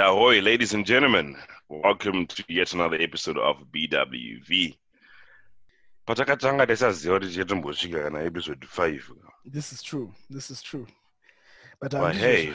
[0.00, 1.36] Ahoy, ladies and gentlemen.
[1.68, 4.74] Welcome to yet another episode of BWV.
[6.06, 9.00] patakatanga tisaziva kuti chetimbosvika kana episode 5
[9.52, 10.12] This is true.
[10.30, 10.86] This is true.
[11.80, 12.52] But but um, hey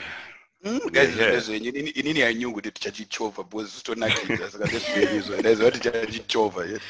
[0.92, 1.32] guys Yeah.
[1.32, 6.80] lezvenyu inini inini yanyu kuti tichachichovha because zvitonakidza saka ndezvenyu ndaiziva tichachichovha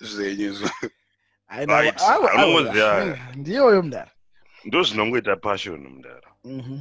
[0.00, 0.70] zvenyu izvo.
[1.48, 2.00] Right.
[3.36, 4.10] Ndiyoyo mdara.
[4.64, 6.78] ndo zvinongoita passion mudara Mhm.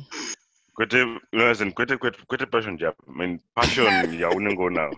[0.80, 4.96] Kwete listen, kwete kwete kwete passion ja I mean, passion yaunenge unawo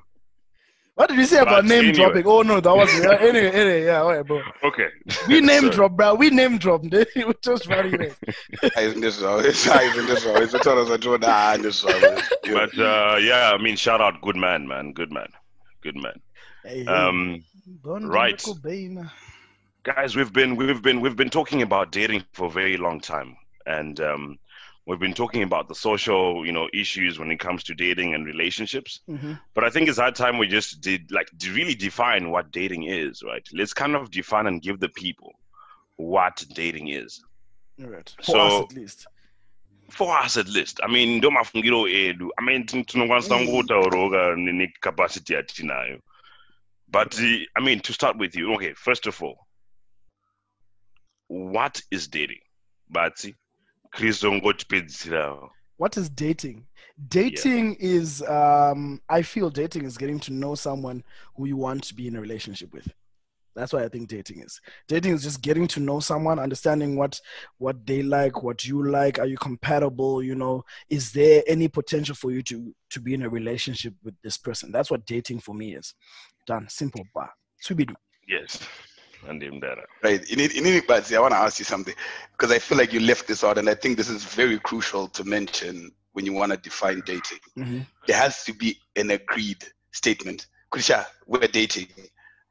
[0.98, 1.94] What did you say about name anyway.
[1.94, 2.28] dropping?
[2.28, 3.48] Oh no, that was yeah, anyway.
[3.60, 4.42] Anyway, yeah, all right, bro.
[4.64, 4.88] okay
[5.28, 6.14] We name So- drop, bro.
[6.16, 6.84] We name drop.
[6.84, 7.06] We
[7.44, 8.14] just running it.
[8.76, 9.40] aizi ndezvavo
[9.80, 14.68] aizi ndezvavo izotaura zvationa haa ndezvavo but uh yeah i mean shout out good man
[14.68, 15.30] man good man
[15.84, 16.20] good man
[16.64, 17.44] Hey, um
[18.14, 18.44] right.
[19.84, 23.36] guys we've been we've been we've been talking about dating for a very long time
[23.66, 24.38] and um
[24.88, 28.26] we've been talking about the social you know issues when it comes to dating and
[28.26, 29.40] relationships Mhm.
[29.54, 33.22] but i think it's that time we just did like really define what dating is
[33.24, 35.32] right let's kind of define and give the people
[35.98, 37.24] what dating is
[37.84, 38.10] All right.
[38.24, 39.08] For us So- at least.
[39.90, 43.44] for us at least i mean ndo mafungiro edu i mean tin- tinokwanisa Mm.
[43.48, 46.00] ngotaurawo necapacity yatinayo
[46.88, 47.20] but
[47.56, 49.36] i mean to start with you okay first of all
[51.28, 52.42] what is dating
[52.90, 53.36] batsi
[55.78, 56.68] What is dating?
[57.08, 61.04] Dating is um I feel dating is getting to know someone
[61.36, 62.88] who you want to be in a relationship with.
[63.56, 64.62] That's what I think dating is.
[64.88, 67.20] Dating is just getting to know someone, understanding what
[67.58, 69.20] what they like, what you like.
[69.20, 70.24] Are you compatible?
[70.24, 74.16] You know, is there any potential for you to to be in a relationship with
[74.24, 74.72] this person?
[74.72, 75.94] That's what dating for me is.
[76.48, 76.68] Done.
[76.70, 77.04] Simple.
[77.14, 77.32] Bar.
[77.62, 77.96] Subidu.
[79.24, 80.30] Yes andimdara right.
[80.30, 81.94] In any but i want to ask you something
[82.32, 85.08] because i feel like you left this out and i think this is very crucial
[85.08, 87.40] to mention when you want to define dating.
[87.58, 87.86] Mhm.
[88.08, 90.48] there has to be an agreed statement.
[90.74, 91.88] Kurisha we're dating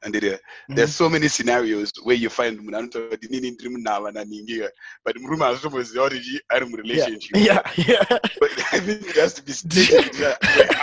[0.03, 0.75] and there, uh, mm-hmm.
[0.75, 4.69] there's so many scenarios where you find anotaura kuti inini ndiri munhava naningira
[5.05, 7.61] but murume hazotomboziva kuti chi ari murelationship Yeah.
[7.87, 8.05] Yeah.
[8.39, 10.23] but i think it has to be stated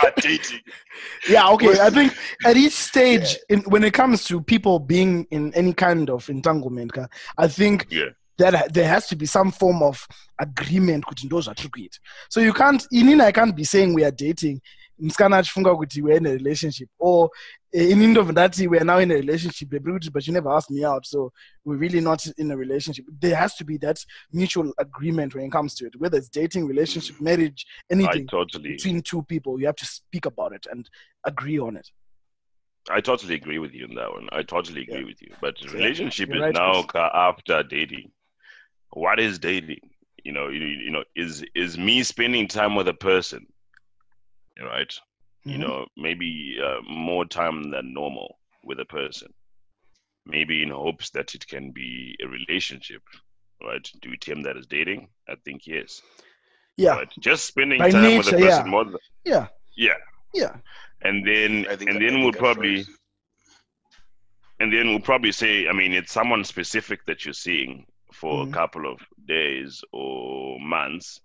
[0.03, 0.61] are dating
[1.29, 2.13] yeah okay i think
[2.45, 6.91] at each stage in, when it comes to people being in any kind of entanglement
[7.37, 8.09] i think Yeah.
[8.37, 12.53] that there has to be some form of agreement kuti ndo zvatiri kuita so you
[12.53, 14.61] can't inini i can't be saying we are dating
[14.99, 17.29] musikana achifunga kuti we're in a relationship or
[17.71, 19.69] eh, inini ndobva ndati we are now in a relationship
[20.13, 21.31] but you never asked me out so
[21.65, 23.99] we're really not in a relationship there has to be that
[24.33, 28.69] mutual agreement when it comes to it whether it's dating relationship marriage i anything totally
[28.69, 30.89] between two people you have to speak about it and
[31.23, 31.91] agree on it
[32.89, 34.29] I totally agree with you on that one.
[34.31, 35.05] I totally agree Yeah.
[35.05, 35.35] with you.
[35.41, 38.11] But relationship is right, now after dating.
[38.91, 39.81] What is dating?
[40.23, 43.45] You know, you, you know, is is me spending time with a person,
[44.65, 44.93] right?
[45.47, 45.59] You Mhm.
[45.59, 49.33] know, maybe uh, more time than normal with a person,
[50.25, 53.01] maybe in hopes that it can be a relationship,
[53.63, 53.87] right?
[54.01, 55.09] Do we term that as dating?
[55.27, 56.01] I think yes.
[56.77, 57.09] yeah Right?
[57.19, 58.69] Just spending By time with a person yeah.
[58.69, 59.97] more than, yeah yeah.
[60.33, 60.55] yeah
[61.01, 62.85] And then and then we'll probably right.
[64.59, 68.43] and then we'll probably say, I mean, it's someone specific that you're seeing for Mhm.
[68.43, 71.21] a couple of days or months,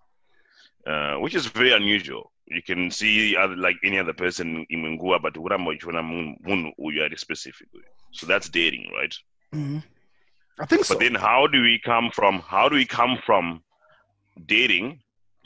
[0.87, 2.31] uh, which is very unusual.
[2.47, 6.71] You can see other, like any other person in Mungua, but uramba uchiona mun- munhu
[6.79, 7.81] uyu ari specifically.
[8.11, 9.15] So that's dating, right?
[9.53, 9.83] Mhm.
[10.59, 13.61] i think so But then how do we come from how do we come from
[14.45, 15.01] dating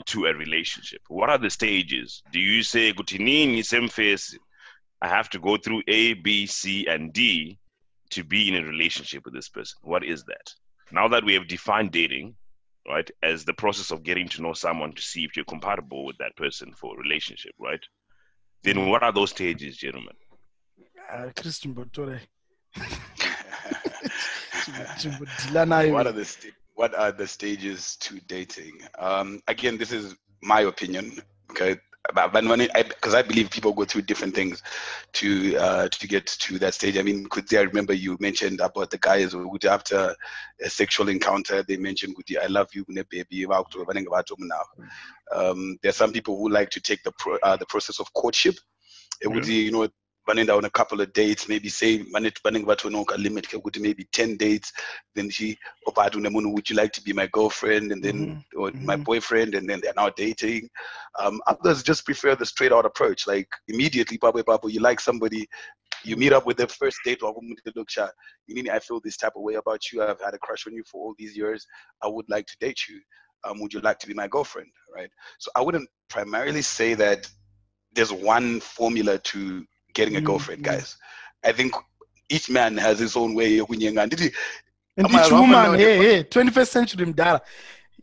[0.06, 1.00] to a relationship?
[1.08, 2.22] What are the stages?
[2.32, 4.36] Do you say Gutinini same face?
[5.02, 7.58] I have to go through A, B, C, and D
[8.10, 9.78] to be in a relationship with this person.
[9.82, 10.46] What is that?
[10.92, 12.34] Now that we have defined dating,
[12.88, 16.18] right, as the process of getting to know someone to see if you're compatible with
[16.18, 17.80] that person for a relationship, right?
[18.62, 20.14] Then what are those stages, gentlemen?
[21.10, 22.20] Ah, Christian Botore.
[25.92, 30.62] What are the sta- what are the stages to dating um again this is my
[30.62, 31.76] opinion okay
[32.14, 34.62] but when I because I believe people go through different things
[35.14, 36.96] to uh to get to that stage.
[36.96, 40.14] I mean, could I remember you mentioned about the guys who after
[40.62, 44.62] a sexual encounter they mentioned "Kuti, I love you baby Waukuto, vanenge vatoma now.
[45.32, 48.12] Um there are some people who like to take the pro, uh, the process of
[48.14, 48.54] courtship.
[49.20, 49.88] It would you know
[50.26, 54.36] vanoenda on a couple of dates maybe say vane- vanenge vatonoka limit kekuti maybe 10
[54.36, 54.72] dates
[55.14, 55.56] then she
[55.86, 57.92] opati une munhu would you like to be my girlfriend?
[57.92, 59.04] And then Mhm, or my mhm.
[59.04, 60.68] boyfriend and then they're now dating.
[61.18, 65.48] Um, others just prefer the straight out approach like immediately papa papa you like somebody
[66.04, 68.08] you meet up with the first date look sha
[68.46, 70.02] you need i feel this type of way about you?
[70.02, 71.66] I've had a crush on you for all these years.
[72.02, 73.00] I would like to date you.
[73.44, 74.70] Um, would you like to be my girlfriend?
[74.94, 75.10] Right?
[75.38, 77.28] So i wouldn't primarily say that
[77.92, 79.64] there's one formula to
[79.94, 80.66] getting a girlfriend, mm.
[80.66, 80.96] guys.
[81.44, 81.74] I think
[82.28, 84.08] each man has his own way yokunyenga.
[84.08, 84.34] Nditi,
[84.96, 87.40] And each woman, hey, hey, 21st century mdara.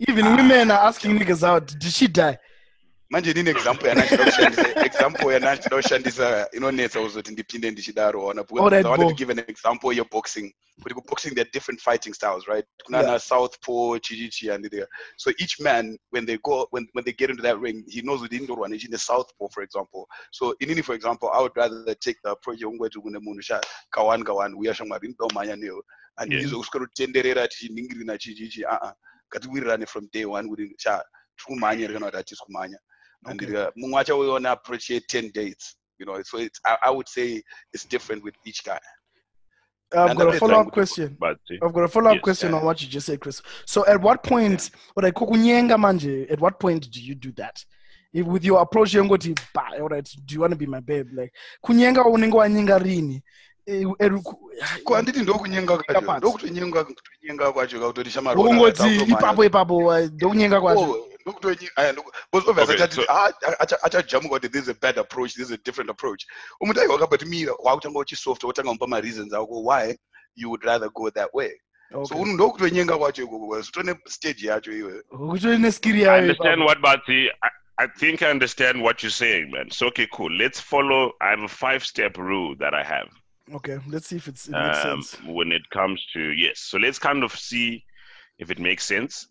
[0.07, 0.35] Even Ah.
[0.35, 2.37] women are asking niggas out, did she die?
[3.09, 8.65] Manje ndine example yanachida kushandisa example yanachida kushandisa inonetsa kuzoti ndipinde ndichidaro ona because oh,
[8.65, 12.47] Alright, i wanted to give an example yeboxing kuti kuboxing there are different fighting styles
[12.47, 12.65] right?
[12.65, 12.85] Yeah.
[13.03, 14.87] kunana southpaw chichichi and there
[15.17, 18.21] so each man when they go when, when they get into that ring he knows
[18.21, 20.05] kuti indorwa nechine southpaw for example.
[20.31, 24.23] So inini for example i would rather take the approach yekungoti kune munhu sha kawani
[24.23, 25.81] kawani uya shamwari ndomhanya newe
[26.15, 26.49] handidi Yeah.
[26.49, 28.87] zvokuswera kutenderera tichiningirina chichichi uh-uh.
[28.87, 28.93] aa
[29.29, 31.03] ngatiwirirane from day one kuti sha
[31.37, 32.79] tikumhanya kana kuti hatisi kumhanya
[33.25, 33.55] and Okay.
[33.55, 37.43] uh, mumwe achauona approach ye 10 dates you know so it's I, I would say
[37.73, 38.79] it's different with each guy
[39.93, 41.15] I've And got a follow up question.
[41.17, 42.57] But uh, I've got a follow up Yes, question yeah.
[42.57, 43.41] on what you just said, Chris.
[43.65, 47.63] So, at what point, or like manje, at what point do you do that?
[48.11, 49.35] If with your approach, you're going to
[49.79, 51.07] all right, do you want to be my babe?
[51.13, 51.33] Like,
[51.65, 53.21] kunyenga unenge wanyenga rini?
[53.65, 54.51] Eh, eru- ku-
[54.83, 61.06] ko handiti ndokunyenga kwacho ndokutonyenga kutonyenga kwacho kakutoti shamarwa ukungoti ipapo ipapo eh, ndokunyenga kwacho
[61.27, 61.67] Okay,
[63.83, 66.25] achajamuka kuti this is a bad approach this is a different approach
[66.61, 69.97] umuntu aiwa akabatimira wakutanga uchisofta wotanga mupa mareasons ako why
[70.35, 71.51] you would rather go that way
[71.91, 72.17] so Okay.
[72.21, 77.29] unu ndokutonyenga kwacho ikoko sitone stage yacho iwe Kutori neskiri I yayo understand what Bati.
[77.41, 79.69] I, I think I understand what you're saying, man.
[79.71, 80.31] So okay, cool.
[80.31, 81.13] Let's follow.
[81.21, 83.07] I have a five-step rule that I have
[83.53, 85.17] Okay, let's see if it's, it makes um, sense.
[85.25, 86.59] when it comes to yes.
[86.59, 87.83] So let's kind of see
[88.39, 89.27] if it makes sense,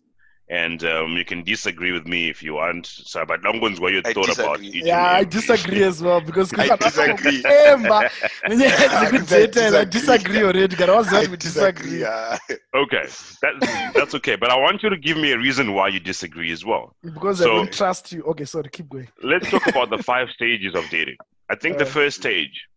[0.49, 2.85] and um, you can disagree with me if you want.
[2.87, 4.79] So, but long one's what you I thought about disagree.
[4.79, 7.43] each Yeah, I disagree as well because I disagree.
[7.43, 8.09] Emba.
[8.49, 9.57] Yeah, I it's a good.
[9.57, 9.85] I disagree.
[9.85, 10.75] disagree already.
[10.75, 11.99] God, I was I that we disagree.
[12.01, 12.37] yeah.
[12.75, 13.05] Okay,
[13.41, 14.35] that's that's okay.
[14.37, 16.95] But I want you to give me a reason why you disagree as well.
[17.03, 18.23] Because I don't trust you.
[18.23, 19.07] Okay, sorry, keep going.
[19.23, 21.17] Let's talk about the five stages of dating.
[21.49, 22.67] I think the Uh, first stage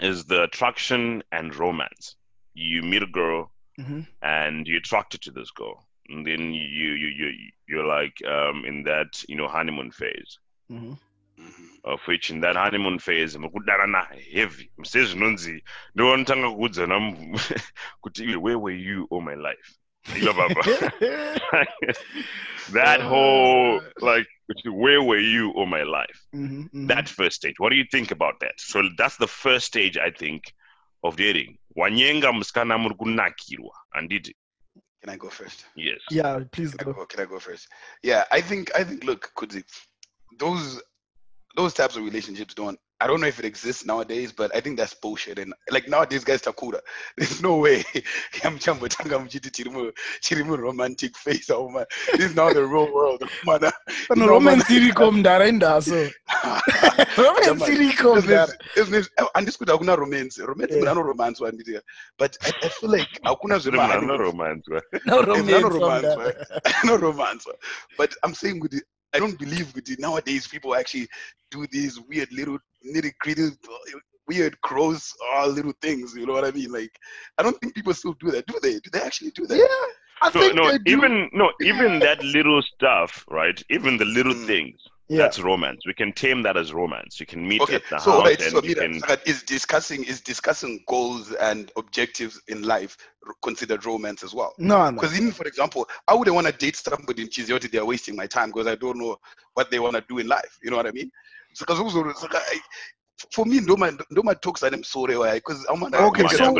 [0.00, 2.16] is the attraction and romance.
[2.54, 7.08] You meet a girl hmm and you're attracted to this girl, and then you you
[7.08, 7.32] you
[7.68, 10.38] you're like um, in that you know honeymoon phase.
[10.68, 10.94] hmm
[11.38, 11.66] Mhm.
[11.84, 14.70] Of which in that honeymoon phase mukudanana heavy.
[14.78, 15.62] Msezvinonzi
[15.94, 17.38] ndonotanga kuudzana mu-
[18.00, 19.74] kuti iwe, where were you all my life?
[22.72, 24.26] That whole like
[24.66, 26.20] where were you all my life?
[26.32, 27.54] Hmm that first stage.
[27.58, 28.52] What do you think about that?
[28.58, 30.42] So that's the first stage i think
[31.02, 31.58] of dating.
[31.76, 34.34] Wanyenga musikana muri kunakirwa anditi
[35.04, 35.66] Can I go first?
[35.76, 36.98] yes Yeah, please Can I go.
[37.00, 37.68] go, can I go first?
[38.02, 39.62] Yeah, I think I think look, Kudzi,
[40.38, 40.80] those
[41.56, 44.78] those types of relationships don't I don't know if it exists nowadays, but I think
[44.78, 45.38] that's bullshit.
[45.38, 46.80] And like nowadays guys takura.
[47.16, 47.84] There's no way
[48.44, 51.86] I'm chambo tanga mchiti chirimu chirimu romantic face oh man.
[52.12, 53.22] This is now the real world.
[53.46, 53.70] Man, No,
[54.16, 56.10] No, romance iriko mndara indaso.
[57.16, 58.52] Romance iriko mndara.
[59.34, 60.80] andisikuti hakuna romance romance Yeah.
[60.80, 61.80] munhu anoromanswa nditi
[62.18, 64.06] but I, i feel like hakuna Zviri munhu zvema?
[64.06, 64.70] No romance.
[65.04, 66.34] not a romance,
[66.84, 67.46] no romance.
[67.98, 71.08] But I'm saying with it, I don't believe with it nowadays people actually
[71.50, 73.50] do these weird little nitty gritty
[74.26, 76.14] weird gross uh, little things.
[76.14, 76.72] You know what I mean?
[76.72, 76.98] Like
[77.38, 78.46] I don't think people still do that.
[78.46, 78.74] Do they?
[78.74, 79.56] Do they actually do that?
[79.56, 79.66] Yeah,
[80.22, 80.92] I So, think no they do.
[80.92, 84.46] even no even that little stuff right even the little Mm.
[84.46, 85.18] things yeah.
[85.18, 88.12] that's romance we can tame that as romance you can meet Okay, at the so
[88.12, 92.96] house right, and so you can is discussing is discussing goals and objectives in life
[93.42, 94.52] considered romance as well?
[94.58, 94.92] No, no.
[94.92, 98.26] Because even for example, I wouldn't want to date somebody in Chizioti, they're wasting my
[98.26, 99.16] time because I don't know
[99.54, 100.58] what they want to do in life.
[100.62, 101.10] You know what I mean?
[101.54, 102.38] suka zuzuru suka
[103.30, 106.26] for me, no man, no man talks and I'm sorry why because I'm gonna Okay,
[106.28, 106.52] so-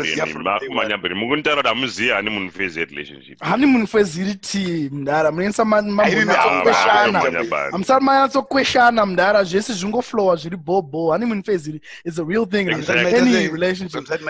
[0.73, 6.09] manyambiri mukuntaura kuti hamuzivi honeymoon phase relationship honeymoon phase iri tii mndara munoisa ma- I
[6.09, 6.35] didn't know.
[6.35, 7.71] mambonatsokweshana Ah, Manyambani.
[7.71, 12.69] hamusati manyatsokweshana mndara zvese zvingoflowa zviri bhobho honeymoon phase iri is a real thing in
[12.73, 13.15] Exactly.
[13.15, 14.23] any relationship musati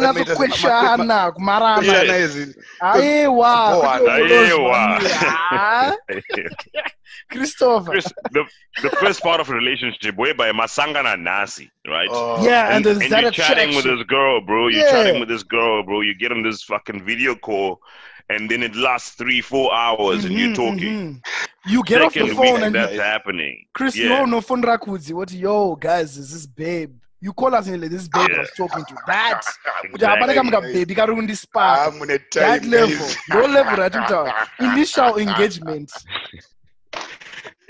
[0.00, 2.48] nyatsokweshana kumarana Yeah.
[2.80, 3.98] aiwa Go on.
[3.98, 4.56] kwete Aiwa.
[4.56, 5.36] ungolozwa.
[5.50, 5.92] Ah,
[7.30, 8.44] christopher Chris, the,
[8.82, 13.02] the first part of a relationship whereby masangana nasi right Oh, yeah and, and, there's
[13.02, 14.68] and that you're chatting with this girl, bro.
[14.68, 14.90] You're Yeah.
[14.90, 16.00] chatting with this girl, bro.
[16.02, 17.80] You get on this fucking video call,
[18.28, 20.92] and then it lasts three, four hours, and you're Mhm, talking.
[20.94, 21.20] mhm.
[21.66, 23.54] you get off the phone week and that's happening.
[23.74, 24.08] Chris, Yeah.
[24.08, 25.12] no, no phone rakudzi.
[25.12, 26.94] What, yo, guys, is this babe?
[27.20, 28.40] You call us and like, this babe I Yeah.
[28.40, 28.94] was talking to.
[29.06, 29.40] That.
[29.92, 30.06] Kuti Exactly.
[30.06, 31.86] hapana kamuka baby kari kundispark.
[31.86, 32.30] I'm gonna That
[32.62, 33.06] time, level.
[33.06, 33.16] guys.
[33.28, 34.32] No level ratutaura.
[34.68, 35.90] Initial engagement.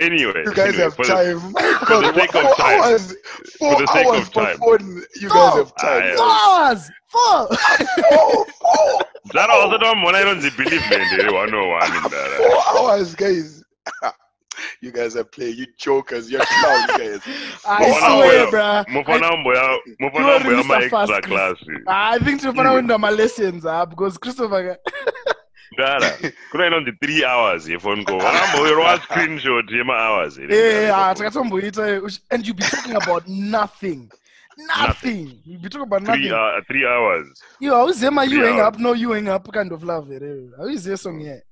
[0.00, 1.40] Anyway, You guys anyway, have for the- time.
[1.86, 2.80] for the sake of time.
[2.80, 3.14] hours,
[3.58, 4.56] four For the sake hours of time.
[4.58, 5.02] phone.
[5.20, 5.36] You Four.
[5.36, 6.16] guys have time.
[6.16, 6.90] Pause.
[7.08, 7.48] Four.
[7.56, 9.00] Four, four,
[9.32, 11.16] Zara also don't want to believe me.
[11.16, 12.34] They want no one in that.
[12.72, 13.62] four hours, guys.
[14.80, 15.56] you guys are playing.
[15.56, 17.20] You jokers, you're clowns, guys.
[17.66, 18.86] I Mufana swear, uya- bruh.
[18.88, 20.90] mufana umboya mufana You umboya are ma Mr.
[20.90, 21.36] Fast, extra Chris.
[21.36, 21.56] class
[21.88, 24.78] I think tinofana kuenda malessons ah, because Christopher
[25.72, 26.18] ndara
[26.50, 30.38] kuna inonzi 3 hours yephone call wakambowerwa screenshot yema-hours.
[30.38, 34.08] Eh, ah, takatomboita eh, and you be talking about nothing.
[34.78, 35.40] Nothing.
[35.46, 36.32] You be talking about three, nothing.
[36.32, 37.26] uh, three hours
[37.60, 38.74] You hauziye ma you three hang hours.
[38.74, 40.50] up, no you hang up kind of love here.
[40.58, 41.42] Hauziye song here.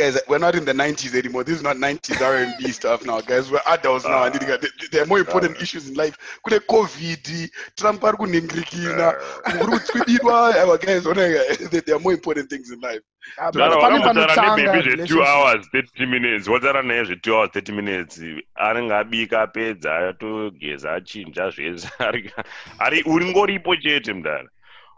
[0.00, 1.44] Guys, we're not in the 90s anymore.
[1.44, 3.50] This is not 90s R&B stuff now, guys.
[3.52, 4.24] We're adults now.
[4.24, 4.58] and there-
[4.92, 5.62] there are more important Ah.
[5.62, 6.16] issues in life.
[6.44, 9.08] Kune COVID, Trump ari kuningirikina,
[9.46, 13.02] Uh, kuri kutswidirwa, our guys, there are more important things in life.
[13.38, 15.26] Ah, zve2 relationship.
[15.26, 18.20] hours 30 minutes wotsara naye zve2 hours 30 minutes
[18.54, 22.32] anenge abika apedza atogeza achinja zvese ari
[22.78, 24.48] ari uri ngoripo chete mudara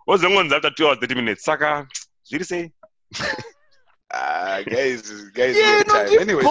[0.07, 1.87] wozongonzi after 2 hours 30 minutes saka
[2.25, 2.71] zviri sei
[4.15, 6.13] Ah, guys, guys, Yeah, your no, time.
[6.13, 6.41] you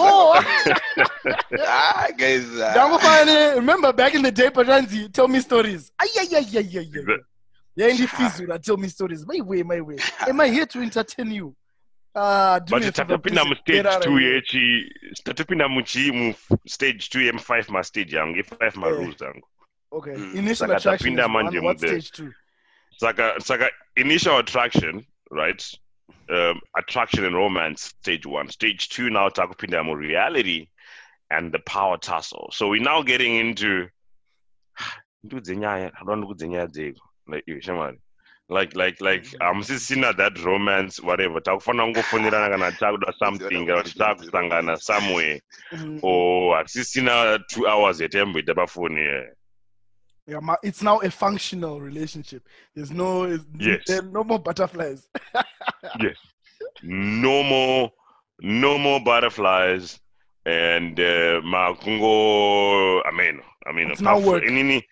[1.66, 5.92] ah, guys, ah, Ndangofane, remember back in the day Patranzi tell me stories.
[6.00, 6.90] Ay ay ay ay ay.
[6.94, 7.16] ay.
[7.76, 9.24] Yeah, in the fizura tell me stories.
[9.26, 9.96] My way, my way.
[10.28, 11.54] Am I here to entertain you?
[12.14, 14.40] Ah, do but me a favor, tatopinda please, mustage get out of 2 here.
[14.42, 14.82] yechi
[15.24, 19.46] tatopinda muchi mustage 2 yem5 mastage yangu e5 marules angu
[19.92, 20.12] Okay.
[20.14, 20.34] Mm.
[20.36, 21.16] Initial Saka attraction.
[21.16, 21.88] tapinda Is one, manje what mude.
[21.88, 22.32] stage two?
[22.98, 25.62] saka saka initial attraction right
[26.30, 28.48] um, attraction and romance stage one.
[28.48, 30.68] Stage two now takupinda more reality
[31.30, 32.50] and the power tussle.
[32.52, 33.88] So we're now getting into
[35.24, 37.96] ndudzenyaya hadwandi kudzenyaya dzeko like
[38.48, 41.40] like like like hamusisina that romance whatever.
[41.40, 45.40] Takufanira kungofonirana kana takuda something kana kuti takusangana somewhere.
[45.72, 46.00] Mhm.
[46.02, 49.00] or hatisisina two hours yatamboita pafoni
[50.32, 50.40] yeah.
[50.48, 52.42] Ma- it's now a functional relationship.
[52.74, 53.10] There's no,
[53.58, 53.82] Yes.
[53.86, 55.00] there no more butterflies.
[56.06, 56.16] yes.
[56.82, 57.90] no more
[58.40, 60.00] no more butterflies
[60.46, 62.14] and uh, makungo
[63.06, 63.36] i mean
[63.68, 64.42] i mean It's now work.
[64.44, 64.82] inini,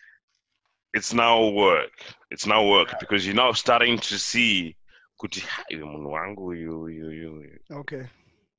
[0.98, 1.90] it's now work
[2.30, 4.76] it's now work because you're now starting to see
[5.20, 8.04] kuti "Ha, iwe munhu wangu uyu uyu uyu uyu Okay.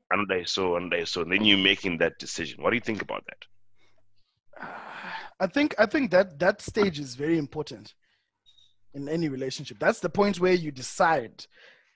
[0.09, 3.23] anodai so anodai so and then you're making that decision what do you think about
[3.29, 3.41] that
[5.41, 7.95] I think I think that that stage is very important
[8.93, 9.79] in any relationship.
[9.79, 11.45] That's the point where you decide,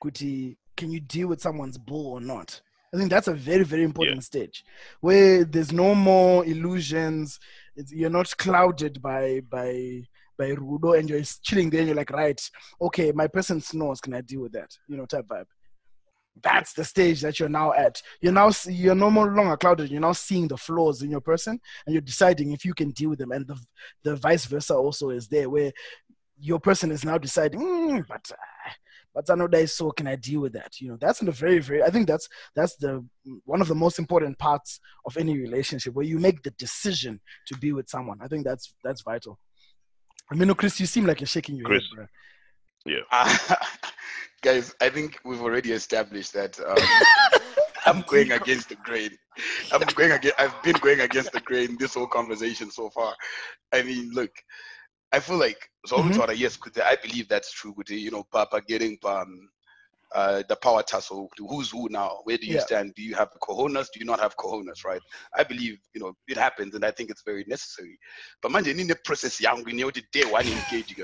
[0.03, 2.59] Kuti, can you deal with someone's bull or not?
[2.91, 4.63] I think that's a very very important stage
[5.01, 7.39] where there's no more illusions.
[7.75, 10.01] It's, you're not clouded by by
[10.39, 11.81] by rudo, and you're chilling there.
[11.81, 12.41] and You're like, right,
[12.81, 14.01] okay, my person snores.
[14.01, 14.71] Can I deal with that?
[14.87, 15.45] You know, type vibe.
[16.41, 18.01] That's the stage that you're now at.
[18.21, 19.89] You're now you're no more longer clouded.
[19.89, 23.09] You're now seeing the flaws in your person, and you're deciding if you can deal
[23.09, 23.31] with them.
[23.31, 23.57] And the
[24.03, 25.71] the vice versa also is there, where
[26.37, 28.71] your person is now deciding, "Hmm, but uh,
[29.13, 30.81] but another so can I deal with that?
[30.81, 31.81] You know, that's in the very very.
[31.81, 33.03] I think that's that's the
[33.45, 37.57] one of the most important parts of any relationship where you make the decision to
[37.57, 38.19] be with someone.
[38.21, 39.39] I think that's that's vital.
[40.29, 41.83] I mean, no, Chris, you seem like you're shaking your Chris.
[41.83, 42.07] head, bro.
[44.41, 47.01] guys, I think we've already established that um,
[47.85, 49.11] I'm going against the grain.
[49.71, 50.39] I'm going against.
[50.39, 53.15] I've been going against the grain this whole conversation so far.
[53.73, 54.31] I mean, look,
[55.11, 56.11] I feel like so Mhm.
[56.13, 57.73] mm yes, Kuti, I believe that's true.
[57.73, 59.49] Kuti, you know, Papa getting um,
[60.13, 61.29] uh, the power tussle.
[61.37, 62.19] Who's who now?
[62.23, 62.61] Where do you Yeah.
[62.61, 62.93] stand?
[62.95, 63.87] Do you have cojones?
[63.93, 64.83] Do you not have cojones?
[64.85, 65.01] Right?
[65.35, 67.97] I believe you know it happens, and I think it's very necessary.
[68.41, 70.95] But manje nine process yangu ine kuti day one engage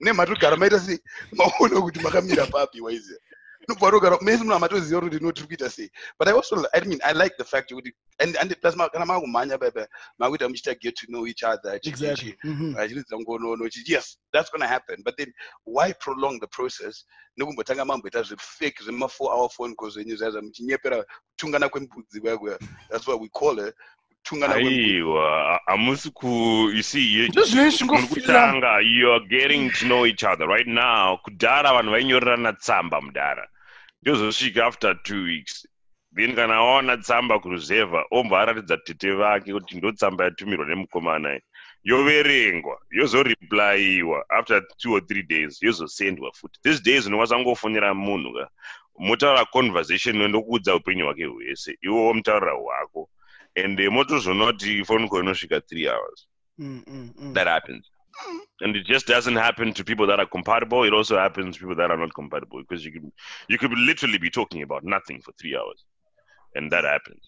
[0.00, 0.06] ga.
[0.06, 0.98] Ne matogara maita sei
[1.32, 3.14] maona kuti makamira papi waize.
[3.68, 7.34] nobvarogara mese munhu amatoziva kuti ndinotiri kuita sei but i also i mean i like
[7.38, 9.88] the fact kuti and, and plus kana makumhanya baba
[10.20, 12.36] makuita muchiita get to know each other chi- chi- Exactly.
[12.78, 15.32] Achiridza ngonono chi- yes that's gonna happen but then
[15.64, 17.06] why prolong the process
[17.38, 22.58] nekumbotanga mamboita zvefake zvema4 hour phone calls enyu zvaza muchinyepera kutungana kwembudzi kwakwe
[22.90, 23.74] that's what we call it
[24.28, 24.54] kwembudzi
[24.94, 26.26] aiwa hamusi ku
[26.74, 27.28] you see you-
[28.08, 31.16] kutanga you're getting to know each other right now.
[31.18, 33.48] Kudhara vanhu vainyorerana tsamba mudhara.
[34.02, 35.66] Ndozosvika after two weeks.
[36.16, 41.40] Then kana aona tsamba kuruzevha obva aratidza tete vake kuti ndo tsamba yatumirwa nemukomana
[41.84, 48.48] yoverengwa yozoreplyiwa after two or three days yozosendwa futi these days unokwanisa kungofonera munhu ka.
[48.98, 51.78] Motaura conversation ndokuudza upenyu hwake hwese.
[51.82, 53.08] Iwowo mutaurira hwako
[53.56, 56.26] and eh, motozoona kuti phone call inosvika three hours
[56.58, 57.34] Mm, mm, mm.
[57.34, 57.84] that happens.
[58.62, 60.84] And it just doesn't happen to people that are compatible.
[60.84, 63.12] It also happens to people that are not compatible because you could
[63.48, 65.84] you could literally be talking about nothing for three hours,
[66.54, 67.20] and that happens.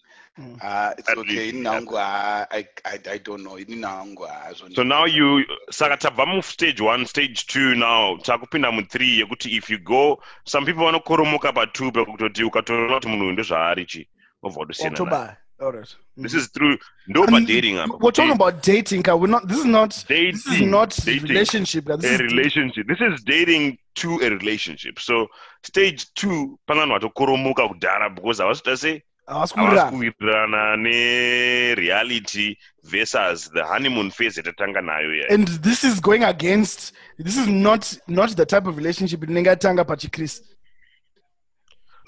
[0.63, 4.81] Ah, it's At okay nangu ah, I, I, i don't know ini nangu ah, So
[4.81, 9.69] now you saka tabva mu stage one, stage two now takupinda mu three yekuti if
[9.69, 14.09] you go some people vanokoromoka pa two pekutoti ukatoona kuti munhu uyu ndozvaari chi
[14.43, 15.37] obva kutosiyana.
[15.61, 15.95] All right.
[16.15, 16.37] This Mhm.
[16.37, 17.75] is through no but dating.
[17.99, 19.03] We're talking about dating.
[19.05, 19.47] We're not.
[19.47, 20.05] This is not.
[20.07, 20.31] dating.
[20.31, 21.23] This is not dating.
[21.27, 21.85] relationship.
[21.85, 22.87] This a is relationship.
[22.87, 24.99] This is dating to a relationship.
[24.99, 25.27] So
[25.63, 34.11] stage two, pangani watokoromoka kudhara because I was to say avasikuwirirana nereality versus the honeymoon
[34.11, 35.33] phase yatatanga nayo yeah.
[35.33, 36.93] And this is going against.
[37.17, 40.41] This is not not the type of relationship inengatanga pachikris.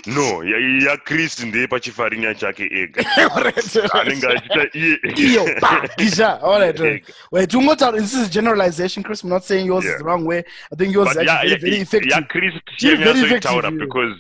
[0.05, 3.05] No ya- yakristu ndeye pachifarinya chake ega
[3.93, 6.41] anenge achita iye Iyo, pa, kisha.
[6.41, 6.79] All right.
[6.79, 7.01] all right.
[7.03, 7.13] Ega.
[7.31, 9.23] Wait, ungota- this is generalization, Chris.
[9.23, 9.93] I'm not saying yours Yeah.
[9.93, 10.43] is the wrong way.
[10.71, 12.11] I think yours But is ya- actually ya- very, very ya- effective.
[12.11, 14.15] yakristu Iri very chainyatsoitaura effective, because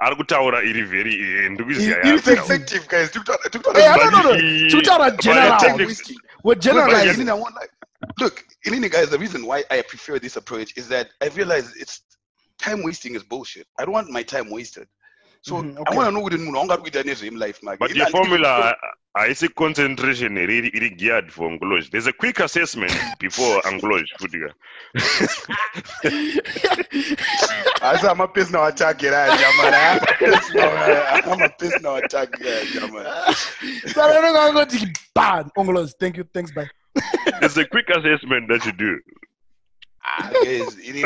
[0.00, 3.94] ari kutaura iri very eh, ndikuziva Iri- ya- iri effective guys Tukutaura- tukutaura Hey, I
[3.94, 4.32] about don't know.
[4.32, 5.50] But Tukutaura but general.
[5.58, 6.16] the time techniques- wasting.
[6.44, 7.22] We're Look, generalizing.
[7.26, 7.70] Inini, I want, like,
[8.20, 12.02] look, Inini, guys, the reason why I prefer this approach is that I realize it's
[12.58, 13.66] time wasting is bullshit.
[13.78, 14.86] I don't want my time wasted.
[15.46, 17.78] So Mhm, I want to know what munhu angakuita nezve life mage.
[17.78, 18.76] But Ini your handidi- formula
[19.16, 21.88] haisi concentration iri iri geared for Anglosh.
[21.92, 22.92] There's a quick assessment
[23.24, 24.50] before Anglosh futika.
[27.82, 29.84] Asi ama personal attack era jamara.
[31.32, 33.34] Ama personal attack era jamara.
[33.94, 35.50] Sorry, I'm not going to ban.
[35.56, 36.24] Ongolos, thank you.
[36.34, 36.68] Thanks, bye.
[37.40, 38.98] There's a quick assessment that you do.
[40.32, 41.02] Guys, ini.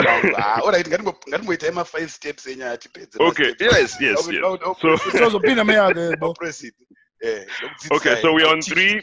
[0.62, 3.18] All right, ngatimboita ema five steps enyaya tipedze.
[3.18, 3.54] ma Okay.
[3.60, 3.96] Yes.
[4.00, 4.28] Yes.
[4.28, 4.44] Yes.
[4.44, 4.96] I'll- I'll So.
[4.96, 6.34] So, so, pina me out there, I'll bro.
[6.34, 6.74] press it.
[7.22, 7.44] Yeah,
[7.92, 9.02] Okay, so we're on three.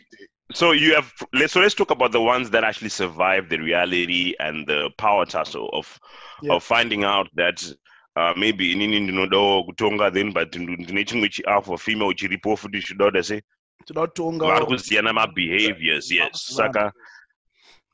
[0.53, 4.33] so you have let's so let's talk about the ones that actually survived the reality
[4.39, 5.99] and the power tussle of
[6.41, 6.53] Yeah.
[6.55, 7.61] of finding out that
[8.15, 13.41] uh, maybe inini ndinodawo kutonga then but ndine chimwe chiafu female chiripo futi chidoda sei
[13.85, 14.45] Tinotonga.
[14.47, 16.73] vari kusiyana ma-behaviors yes Vakusiyana.
[16.73, 16.91] saka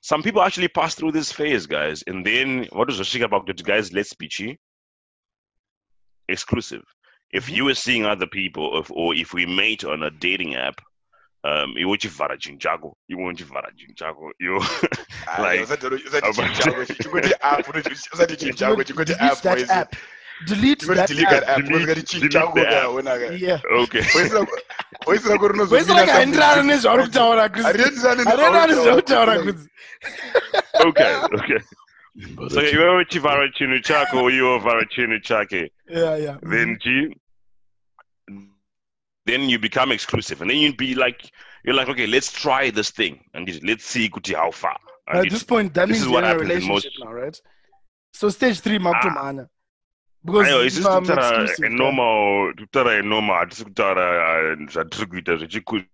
[0.09, 3.29] some people actually pass through this phase guys and then what does what is zvasvika
[3.33, 4.57] pakutoti guys let's be chi
[6.27, 6.83] exclusive
[7.31, 7.55] if Mhm.
[7.55, 10.81] you were seeing other people if, or if we mate on a dating app
[11.51, 14.59] um iwe uchivhara chinhu chako iwe uchivhara chinhu chako iwe
[15.27, 17.67] Ah, Like, usati usati about- chinhu chako chingoti app
[18.13, 19.69] usati chinhu chako chingoti Delete app that boys.
[19.71, 19.95] app.
[20.47, 21.31] Delete that delete app.
[21.31, 22.83] that app Delete- usati chinhu delete chako the app.
[22.83, 23.61] kaona ka Yeah.
[23.83, 24.01] okay
[25.05, 27.65] voisira kuri Wese like haenderana nezvauri kutaura Chris.
[27.65, 29.61] Haenderana nezvauri kutaura Chris.
[30.87, 31.59] okay okay
[32.55, 36.37] saka iwe uchivhara chinhu chako iwe vhara chinhu chake Yeah, yeah.
[36.53, 37.15] then G,
[39.25, 41.19] then you become exclusive, and then you'd be like,
[41.63, 44.77] you're like, okay, let's try this thing, and it- let's see kuti how far.
[45.07, 46.55] And At it- this point, that this means is you're what in a happens in
[46.55, 47.41] relationship most- now, right?
[48.13, 49.45] So stage three, Ah.
[50.23, 50.25] Makutomana.
[50.25, 55.35] Because Ayo, if is this I'm kutaura exclusive, normal, kutaura normal, hatisi kutaura zvatiri kuita
[55.35, 55.85] zvechiku-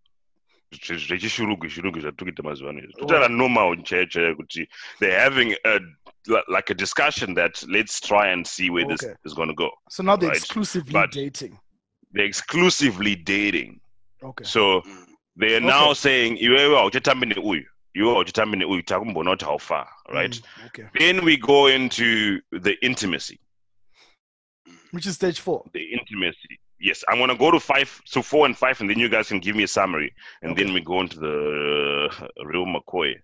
[0.71, 4.67] zve- zvatiri kuita mazuva ano kutaura normal chaiyo chaiyo kuti
[4.99, 5.79] they're having a
[6.47, 9.71] like a discussion that let's try and see where this is going to go.
[9.89, 11.57] so now they're Right, exclusively but- dating.
[12.11, 13.79] They're exclusively dating.
[14.23, 14.43] Okay.
[14.43, 14.81] So
[15.37, 17.65] they are now saying, iwewe hauchatambi neuyu,
[17.95, 20.35] iwewe hauchatambi neuyu, takumboona kuti how far, right?
[20.57, 20.85] Mm, okay.
[20.97, 23.39] Then we go into the intimacy.
[24.91, 25.65] Which is stage four.
[25.73, 26.59] The intimacy.
[26.79, 29.39] Yes, I'm gonna go to five, so four and five, and then you guys can
[29.39, 32.09] give me a summary, and then we go into the
[32.45, 33.15] real McCoy.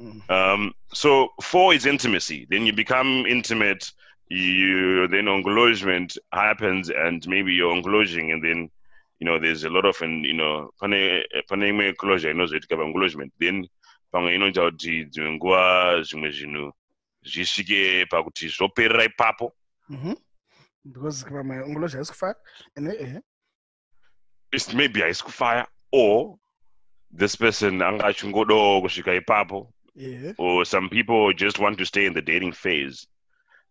[0.00, 0.30] Mm.
[0.30, 2.46] Um, so four is intimacy.
[2.48, 3.90] Then you become intimate.
[4.28, 8.70] You then engagement happens, and maybe you're engaging, and then
[9.18, 13.32] you know there's a lot of and you know pane pane imwe closure inozoitika paengagement.
[13.38, 13.66] Then
[14.12, 16.72] pamwe inoita kuti dzimwe nguva zvimwe zvinhu
[17.24, 19.52] zvisvike pakuti zvoperera ipapo.
[20.84, 22.36] Because my ungoloja is fat.
[22.76, 23.18] And eh,
[24.52, 26.38] It's maybe haisi kufire or
[27.10, 30.32] this person anga achingodawo kusvika ipapo yeah.
[30.38, 33.06] or some people just want to stay in the dating phase.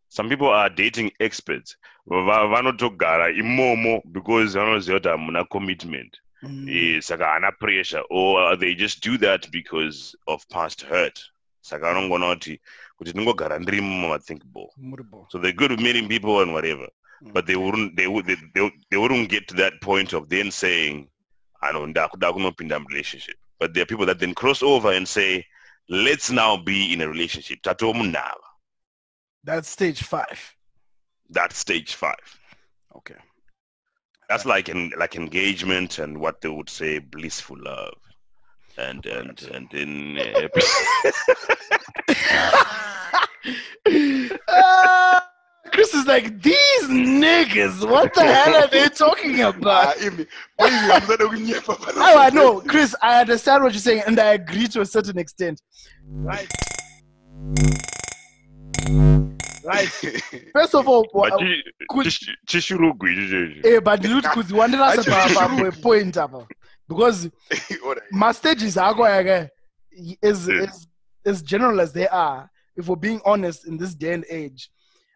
[0.09, 1.75] Some people are dating experts.
[2.07, 6.67] Vanotogara imomo because vanoziva kuti hamuna commitment Mm.
[6.69, 11.19] Eh, saka hana pressure or they just do that because of past hurt
[11.61, 12.59] saka vanongoona kuti
[12.97, 14.67] kuti ndingogara ndiri mumathinkable
[15.29, 16.87] so they're good with meeting people and whatever.
[17.33, 20.51] But they wouldn't they, would, they, they, they wouldn't get to that point of then
[20.51, 21.07] saying
[21.61, 23.35] i know ndakuda kunopinda relationship.
[23.59, 25.45] But there are people that then cross over and say
[25.87, 27.59] let's now be in a relationship.
[29.43, 30.55] That's stage five.
[31.29, 32.39] that's stage five.
[32.95, 33.15] Okay.
[34.27, 37.93] that's like en- like engagement and what they would say blissful love.
[38.77, 40.47] And and and then uh,
[44.47, 45.30] Ah,
[45.71, 49.95] Chris is like, these niggas, what the hell are they talking Ah, about?
[49.97, 54.19] imi boys hamusada kunyepa pana- Oh, I know, Chris, I understand what you're saying, and
[54.19, 55.61] I agree to a certain extent.
[56.07, 56.47] Right.
[59.63, 59.87] Right.
[60.53, 64.27] First of all, but wa- chi- could- chi- chishurungu ichi chechi eh, but ndiri kuti
[64.29, 66.47] kudziwandirasa Acho- papoint apa
[66.89, 67.29] because
[67.83, 69.49] What my stages are going
[70.23, 70.63] as Yeah.
[70.63, 70.87] as
[71.25, 72.49] as general as they are.
[72.75, 74.69] If we're being honest, in this day and age,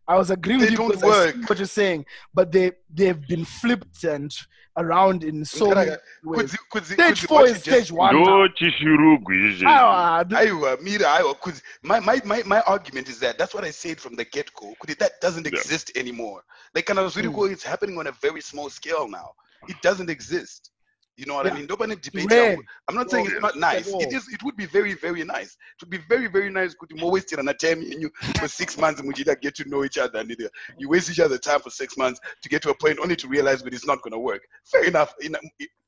[0.08, 1.50] I was agreeing They with you don't I see work.
[1.50, 4.32] what you're saying, but they they've been flipped and
[4.78, 5.91] around in so many
[6.24, 6.52] ways.
[6.52, 8.13] Kudzi- kudzi- Stage kudzi, four what is you stage one.
[8.15, 8.22] now.
[8.24, 11.62] ndo chishurugwi izvi Ah, the- Aiwa, Mira, aiwa, kudzi.
[11.82, 14.76] My, my, my, my argument is that that's what I said from the get go.
[15.00, 15.58] That doesn't Yeah.
[15.60, 16.44] exist anymore.
[16.74, 17.36] Like, kind of really Mm.
[17.36, 19.32] cool, it's happening on a very small scale now.
[19.70, 20.72] It doesn't exist.
[21.17, 21.54] You know what Yeah.
[21.54, 21.67] I mean?
[21.67, 22.30] Nobody debate.
[22.30, 22.58] Rare.
[22.89, 23.88] I'm not saying it's not nice.
[23.88, 24.15] At It all.
[24.17, 24.28] is.
[24.28, 25.51] It would be very, very nice.
[25.75, 26.73] It would be very, very nice.
[26.73, 29.13] Could you more waste it on a time and you for six months and we
[29.13, 31.95] just get to know each other and you- you waste each other time for six
[31.95, 34.45] months to get to a point only to realize that it's not going to work.
[34.71, 35.13] Fair enough.
[35.21, 35.39] You know,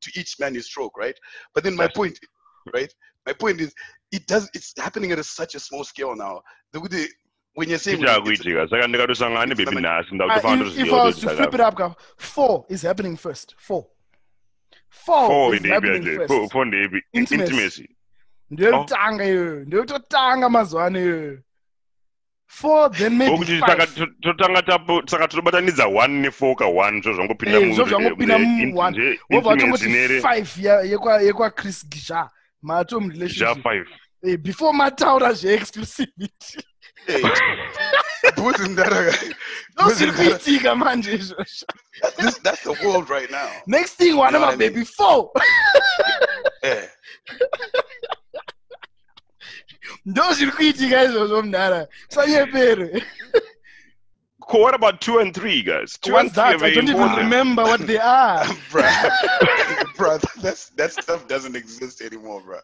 [0.02, 1.18] to each man his stroke, right?
[1.54, 2.18] But then my point,
[2.74, 2.94] right?
[3.26, 3.74] My point is,
[4.13, 4.50] it does.
[4.54, 6.42] It's happening at a, such a small scale now.
[6.72, 7.10] The, the,
[7.56, 11.20] when you're saying it's- chichakuitika saka ndikatosangana nebebi nhasi Uh, ndakutofanira if, if I was
[11.20, 13.56] to flip it up, four is happening first.
[13.58, 13.88] Four.
[14.89, 17.89] four, four indebe yanje four ndebe intimacy.
[18.50, 21.39] ndiyotanga iyoyo ndiyototanga mazuvano iyoyo
[22.47, 23.62] four then maybe
[24.21, 24.63] totanga
[25.08, 29.89] saka totobatanidza one nefour ka1 zvo zvangopinda zvo zvangopinda mu1 wobva watongoti
[30.21, 30.50] five
[31.23, 32.30] yekwachris gizha
[32.62, 33.65] matom relationship.
[34.23, 36.58] Eh, before mataura zveexclusivity
[38.36, 39.12] Hey, wasn't that a-
[39.74, 41.66] ndozviri wasn't that kuitika manje izvozvo
[42.18, 43.50] this, that's the world right now.
[43.68, 44.70] next thing wana You know what I mean?
[44.70, 45.32] mababy four
[46.63, 46.90] Yeah.
[50.06, 53.04] ndozviri kuitika izvozvo munhara sanyepere
[54.50, 56.84] Cool, what about two and three guys two what's and three are that i don't
[56.90, 59.12] even important remember what they are bruh,
[59.98, 62.62] bruh, that's that stuff doesn't exist anymore, bruh.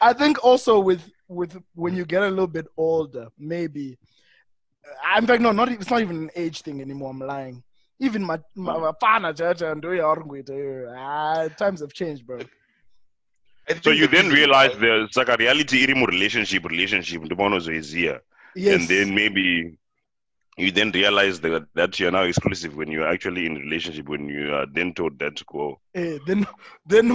[0.00, 3.98] I think also with with when you get a little bit older, maybe.
[4.84, 7.10] Uh, In fact, no, not it's not even an age thing anymore.
[7.10, 7.62] I'm lying.
[8.00, 9.84] Even my my mafana chacha and
[10.96, 12.40] ah, times have changed, bro.
[13.82, 18.20] So you the then realize why- there's like a reality iri relationship relationship ndopaunozoiziya
[18.54, 18.74] Yes.
[18.80, 19.78] and then maybe
[20.58, 24.28] you then realize that that you're now exclusive when you're actually in a relationship when
[24.28, 26.46] you are then told that to go Eh, then
[26.86, 27.08] then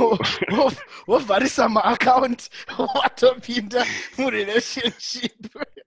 [1.07, 2.49] wovharisa maaccount
[2.95, 3.85] watopinda
[4.17, 5.45] murelationship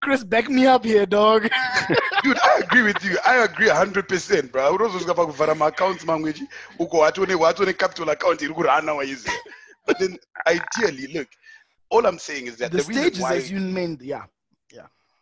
[0.00, 1.42] chris back me up here dog.
[2.22, 3.16] Dude i agree with you.
[3.26, 4.76] I agree 100% bro.
[4.76, 9.34] Urozosvika pakuvhara maaccounts mamwechi uko watone watone capital account iri kurana waiziya
[9.86, 11.28] but then ideally look
[11.90, 14.24] all i'm saying is that the, the, why as you named yeah.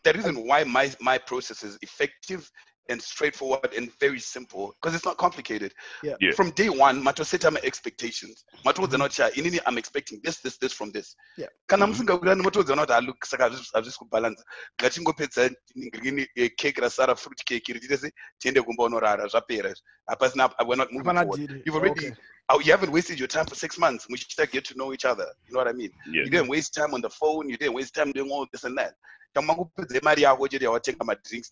[0.05, 2.51] the reason why my my process is effective
[2.91, 5.73] and straightforward and very simple because it's not complicated.
[6.03, 6.17] Yeah.
[6.21, 6.33] Yeah.
[6.33, 8.45] From day one, mato set my expectations.
[8.65, 9.31] Mato mm not sure.
[9.31, 11.15] Inini, I'm expecting this, this, this from this.
[11.39, 11.47] Yeah.
[11.69, 14.43] Kana musinga kuti mato not I look saka azvisi kubalance.
[14.81, 18.11] Ngachingopedza ngini eh, cake rasara fruit cake iri titese
[18.43, 19.75] tiende kumba unorara zvapera.
[20.11, 21.49] Hapasina we're not moving Hapana forward.
[21.49, 21.63] did.
[21.65, 22.13] You've already Okay.
[22.51, 24.07] oh, you haven't wasted your time for six months.
[24.11, 25.27] We should get to know each other.
[25.47, 25.91] You know what I mean?
[26.13, 27.49] yeah You didn't waste time on the phone.
[27.49, 28.95] You didn't waste time doing all this and that.
[29.35, 31.51] Kama kupedza mari yako chete yawatenga madrinks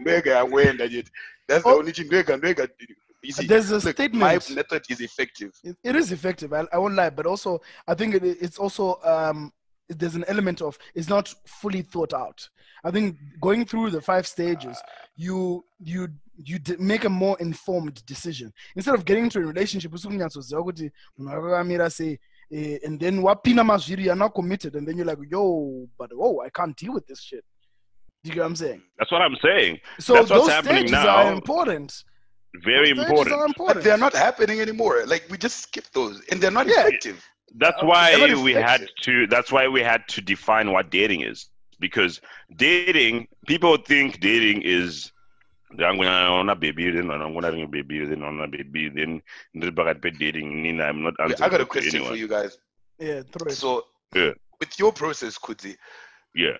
[0.00, 1.10] ndoega yawenda chete.
[1.48, 1.78] That's the Oh.
[1.78, 2.04] only thing.
[2.08, 2.68] Ndoega ndoega.
[3.22, 5.52] You see, There's a look, my method is effective.
[5.62, 6.54] it, it is effective.
[6.54, 9.52] I, I won't lie, but also I think it, it's also um,
[9.88, 12.48] there's an element of it's not fully thought out.
[12.82, 14.78] I think going through the five stages,
[15.16, 19.92] you you you d- make a more informed decision instead of getting into a relationship.
[19.92, 20.64] usikunyatsozviwa
[22.50, 25.06] kuti munhu akakamira sei, eh, and then wapinda mazviri you're not committed, and then you're
[25.06, 27.44] like, yo, but oh, I can't deal with this shit.
[28.22, 28.82] Do you get what I'm saying?
[28.98, 31.16] that's what i'm saying So That's what's those happening stages now.
[31.16, 32.04] are important.
[32.64, 35.04] very Those important are But they're not happening anymore.
[35.06, 36.86] Like we just skip those, and they're not Yeah.
[36.86, 37.24] effective.
[37.58, 38.88] that's Uh, why they're we had effective.
[39.02, 41.48] to that's why we had to define what dating is
[41.80, 42.20] because
[42.56, 45.10] dating people think dating is
[45.78, 49.22] I'm gonna baby then I'm gonna ring a baby then I'm gonna baby then
[49.54, 52.10] ndiri pakati pe-dating nina i'm not I got a question anyone.
[52.10, 52.58] for you guys.
[52.98, 53.56] Yeah, throw it.
[53.56, 54.32] So, Yeah.
[54.58, 55.76] with your process, Kuti,
[56.34, 56.56] yeah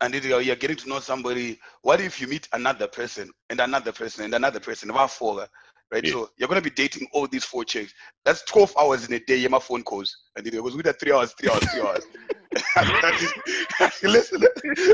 [0.00, 1.58] and it- you're getting to know somebody.
[1.82, 4.90] What if you meet another person and another person and another person?
[4.90, 5.46] About four,
[5.90, 6.04] right?
[6.04, 6.12] Yeah.
[6.12, 7.94] So you're gonna be dating all these four chicks.
[8.24, 9.36] That's 12 hours in a day.
[9.36, 12.06] Yeah, my phone calls, and it was with that three hours, three hours, three hours.
[14.02, 14.42] Listen,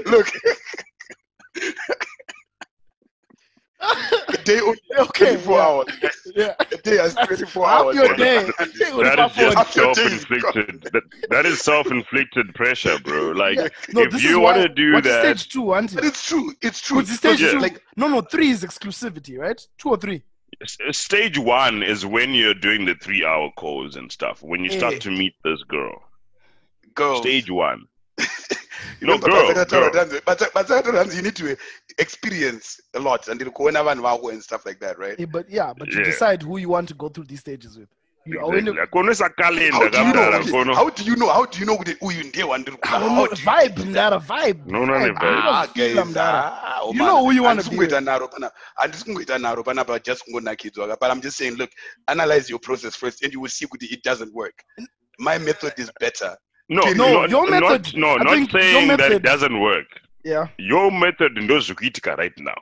[0.06, 0.28] look.
[3.82, 5.64] A day only Okay, 24 yeah.
[5.66, 5.86] hours.
[6.36, 6.54] yeah.
[6.60, 7.96] A day has 24 Half hours.
[7.96, 8.44] your day.
[8.44, 13.68] that is just Half your self-inflicted that, that is self-inflicted pressure bro like Yeah.
[13.92, 15.96] No, if you want to do what's that stage two, auntie?
[15.96, 16.52] But it's true.
[16.62, 16.96] It's true.
[16.98, 17.58] What's the stage Because, two?
[17.60, 19.60] Like no, no, three is exclusivity, right?
[19.78, 20.22] Two or three.
[20.62, 24.70] S- stage one is when you're doing the three hour calls and stuff when you
[24.70, 24.98] start Eh.
[25.00, 26.02] to meet this girl
[26.94, 27.18] girls.
[27.20, 27.86] stage one
[29.00, 29.92] No, Remember, girl, Batsakataura girl.
[29.92, 31.56] Danzo- Batsa- Batsakataura Danzo, you need to
[31.98, 35.72] experience a lot and kuona vanhu vako and stuff like that right Eh, but yeah,
[35.74, 36.04] but you Yeah.
[36.10, 37.88] decide who you want to go through these stages with.
[38.24, 38.76] You Exactly.
[39.72, 40.74] how do you know kamdara okay, kono.
[40.74, 43.24] how do you know how do you know kuti uyu ndiye wandiri don't How know,
[43.24, 43.84] you vibe, do?
[43.84, 44.62] Mdara, vibe.
[44.66, 45.14] No, no, no, vibe.
[45.20, 45.36] vibe.
[45.36, 46.42] You Ah, don't feel guys, Mdara.
[46.62, 49.38] ah, oh You man, know who you wanna handisi be kungoita naro pana handisi kungoita
[49.40, 51.70] naro panapa just kungonakidzwa but i'm just saying look
[52.06, 54.54] analyze your process first and you will see kuti it doesn't work
[55.18, 56.36] my method is better
[56.72, 59.88] No, No, your not, method- no, I not saying that it doesn't work.
[60.24, 60.46] Yeah.
[60.58, 62.60] Your method ndozukuitika right now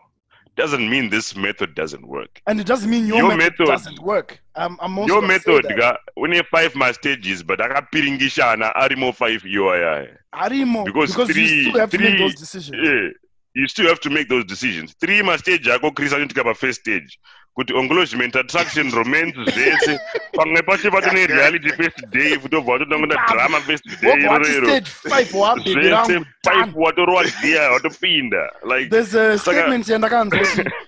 [0.57, 2.41] doesn't mean this method doesn't work.
[2.47, 4.41] And it doesn't mean your, Your method, method- doesn't work.
[4.57, 10.09] I'm, I'm also Your method ga une five ma stages but akapiringishana arimo five iwaya.
[10.35, 12.77] Arimo, Because because, three- you still have to make three- those decisions.
[12.83, 13.09] Yeah.
[13.55, 14.95] You still have to make those decisions.
[15.01, 17.19] Three ma stage ako Chris anotika pa first stage.
[17.59, 19.99] Kuti engagement, attraction, romance, zvese.
[20.35, 24.09] Pamwe pacho patone reality first day, futobva watotanga na drama first day.
[24.09, 24.67] What, what iroro.
[24.67, 26.75] stage five wababy zvese rangu five done.
[26.75, 29.99] watorova gear watopinda like There's a statement here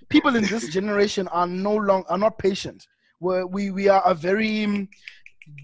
[0.09, 2.87] people in this generation are no long are not patient.
[3.20, 4.88] We're, we we are a very um,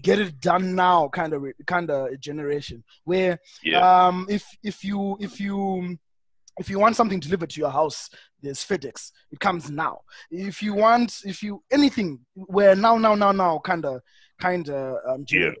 [0.03, 5.17] get it done now kind of kind of generation where yeah um if if you
[5.19, 5.97] if you
[6.59, 8.09] if you want something delivered to your house
[8.41, 10.01] there's fedex it comes now.
[10.31, 14.01] If you want if you anything where now now now now kind of
[14.39, 15.51] kind of um Yeah.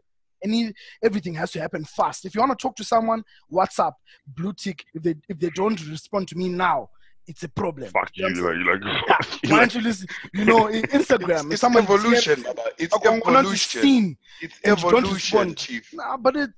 [0.43, 2.25] any everything has to happen fast.
[2.25, 3.93] If you want to talk to someone whatsapp
[4.27, 6.89] blue tick if they if they don't respond to me now
[7.27, 7.91] it's a problem.
[7.91, 9.39] Fuck you know like, you're like, saying?
[9.43, 10.07] you're why like don't you listen?
[10.33, 12.63] You know instagram it's, if it's someone evolution Baba.
[12.77, 14.17] it's evolution.
[14.41, 15.89] it's and you don't evolution chief.
[15.93, 16.49] Nah, but it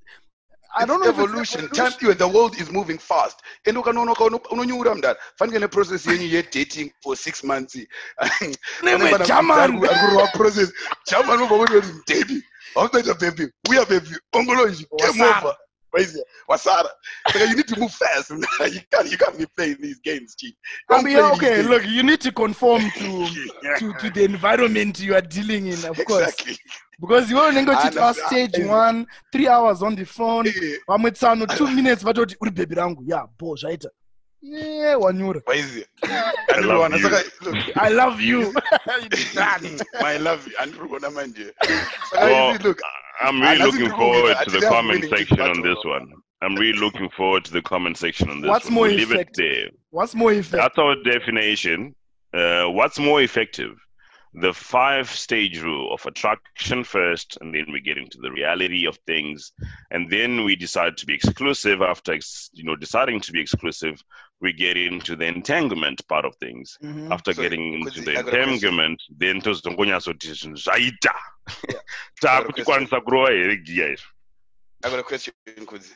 [0.75, 1.65] I don't know evolution.
[1.65, 3.41] if Time you the world is moving fast.
[3.65, 4.13] And ukanoona
[4.51, 7.75] unonyura mudhara fanike neprocess yenyu yedating for six months.
[8.83, 9.79] Never German.
[9.79, 10.71] kurova process.
[11.07, 12.43] German ubva kuti baby?
[12.75, 13.47] Haukuita baby?
[13.69, 14.15] Uya baby.
[14.33, 15.55] Ongoloji game over
[15.93, 16.89] Waiziya, wasara
[17.27, 18.31] saka you need to move fast.
[18.61, 20.53] You can't, you can't be playing these games chief
[20.89, 23.27] I mean, okay, look, you need to conform to,
[23.79, 26.23] to to the environment you are dealing in, of course.
[26.23, 26.57] exactly.
[26.99, 31.11] Because you only go to our stage one, three hours on the phone, Eh, pamwe
[31.11, 33.89] tsano two minutes uri bhebi rangu ya bo zvaita
[34.41, 37.03] yeah wanyura waiziya I love Andinowana, you.
[37.03, 38.53] saka look i love you
[40.01, 41.49] my love andiri kuona manje you
[42.59, 42.73] see,
[43.23, 46.07] I'm really looking to do with forward to the comment section on this one.
[46.41, 48.73] I'm really looking forward to the comment section on this What's one.
[48.73, 49.45] more We'll leave it effective?
[49.45, 49.69] there.
[49.91, 51.93] what's more effective That's our definition.
[52.33, 53.73] Uh, what's more effective?
[54.33, 58.97] The five stage rule of attraction first, and then we get into the reality of
[59.05, 59.51] things,
[59.91, 61.81] and then we decide to be exclusive.
[61.81, 64.01] After ex- you know deciding to be exclusive,
[64.39, 66.77] we get into the entanglement part of things.
[66.81, 67.11] Mhm.
[67.11, 68.41] After Sorry, getting into the I got a question.
[68.41, 74.07] entanglement, then tozongonyazoti zvinhu zvaita I got a takutikwanisa kurova here giya izvi
[74.85, 75.33] I got a question
[75.65, 75.91] Kudzi.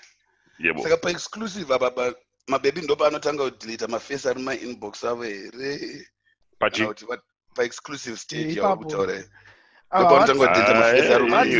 [0.59, 2.13] yebo saka paexclusive apa pa-
[2.47, 6.05] mabebi ndo paanotanga kudhilita mafesi ari mumainbox avo here
[6.59, 7.21] pachi kana kuti va-
[7.55, 8.83] paexclusive stage Eh, yavari ipapo.
[8.83, 9.25] kutaura here
[9.91, 11.55] Ah, ndo paanotanga what's- kudhilita mafesi ari Mati-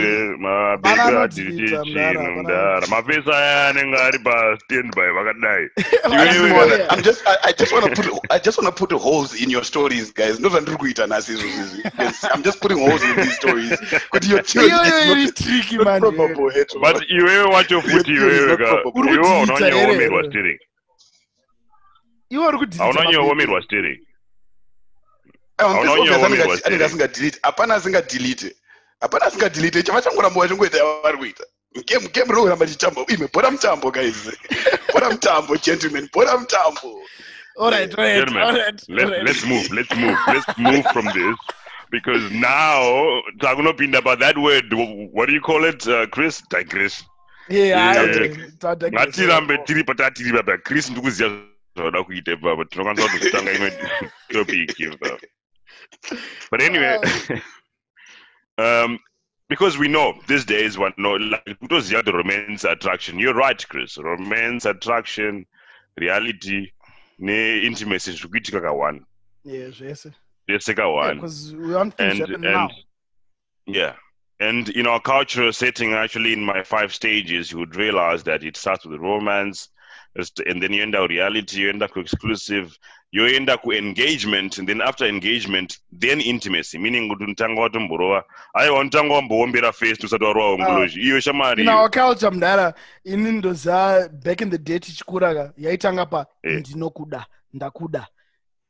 [0.45, 6.07] mabheki Banana adhiriti delete, mdara, chino banana mdara mafesi aya anenge ari pastandby vakadai I
[6.09, 8.67] Iwe- just iwe- wanna- I'm just, I, I just want to put, I just want
[8.77, 10.39] to put holes in your stories, guys.
[10.39, 11.83] Not zvandiri kuita nhasi izvozvi.
[11.99, 13.79] Yes, I'm just putting holes in these stories.
[14.09, 16.81] Kuti your theory Iyo- iyo iri is tricky not, man not probable at all.
[16.81, 19.13] but iwewe wacho futi Your theory is iwewe not ka probable.
[19.13, 20.05] iwewe
[25.57, 27.39] anenge- asingadelete.
[27.43, 28.55] hapana asingadelete.
[29.01, 29.83] Hapana asingadelete.
[29.83, 31.43] Chava changoramba vachingoita yavari kuita.
[31.85, 34.29] Game game rokuramba chitambo ime bhora mutambo guys.
[34.93, 36.09] Bhora mutambo gentlemen.
[36.13, 37.01] Bhora mutambo
[37.57, 39.23] all right all right Gentlemen, all right all let's, right.
[39.23, 41.37] let's move let's move let's move from this
[41.89, 44.65] because now takunopinda pa that word
[45.13, 46.41] what do you call it uh, chris?
[46.49, 47.03] Digress.
[47.49, 51.31] Ngatirambe tiri patatiri papa chris ndikuziva
[51.75, 53.73] zvauda kuita ipapa tinokwanisa kutotanga imwe
[54.33, 55.17] topic ipapa
[56.51, 56.97] but anyway
[58.57, 58.99] um
[59.49, 63.97] because we know these days one know like kutoziva the romance attraction you're right chris.
[63.97, 65.45] Romance attraction
[65.97, 66.71] reality
[67.19, 69.05] ne-intimacy zviri kuitika ka-one.
[69.43, 70.13] Yeah zvese
[70.49, 71.15] zvese ka-one.
[71.17, 72.69] Because we want things and and now.
[73.65, 73.93] yeah.
[74.39, 78.57] And in our cultural setting actually in my five stages you would realize that it
[78.57, 79.74] starts with romance it's-
[80.17, 82.77] and then you end up reality you end up exclusive
[83.11, 88.23] you end up engagement and then after engagement then intimacy meaning kuti unotanga watomborova
[88.53, 92.73] aiwa unotanga wamboombera first usati warova ongoloji iyo shamari in our culture mudhara
[93.03, 96.59] ini ndoziva back in the day tichikura ka yaitanga pa Eh.
[96.59, 98.07] ndinokuda ndakuda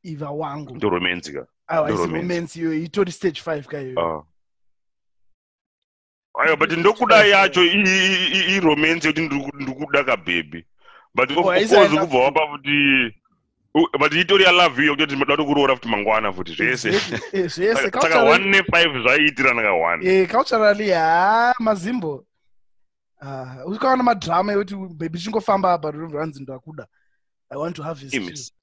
[0.04, 2.22] iva wangu ndoromancika aiwa isi romance.
[2.22, 4.28] romance iyoyo itori stage five ka iyoyo
[6.40, 10.66] aiwa but ndokuda yacho i- i- i- iromance yekuti ndiri ku- ndiri kuda kabhebhi
[11.16, 13.14] but of Oh, of is I course love kubva wapa kuti
[13.76, 17.40] u- but itori yalove iyo kutoti ndinoda kuroora futi mangwana futi zvese Exactly.
[17.68, 22.26] Eh, saka 1 ne5 zvaiitirana ka 1 eh, culturally ha mazimbo.
[23.22, 26.88] Ah, ukaona madrama ekuti baby chingofamba apa ranzi ndakuda
[27.50, 28.54] i want to have his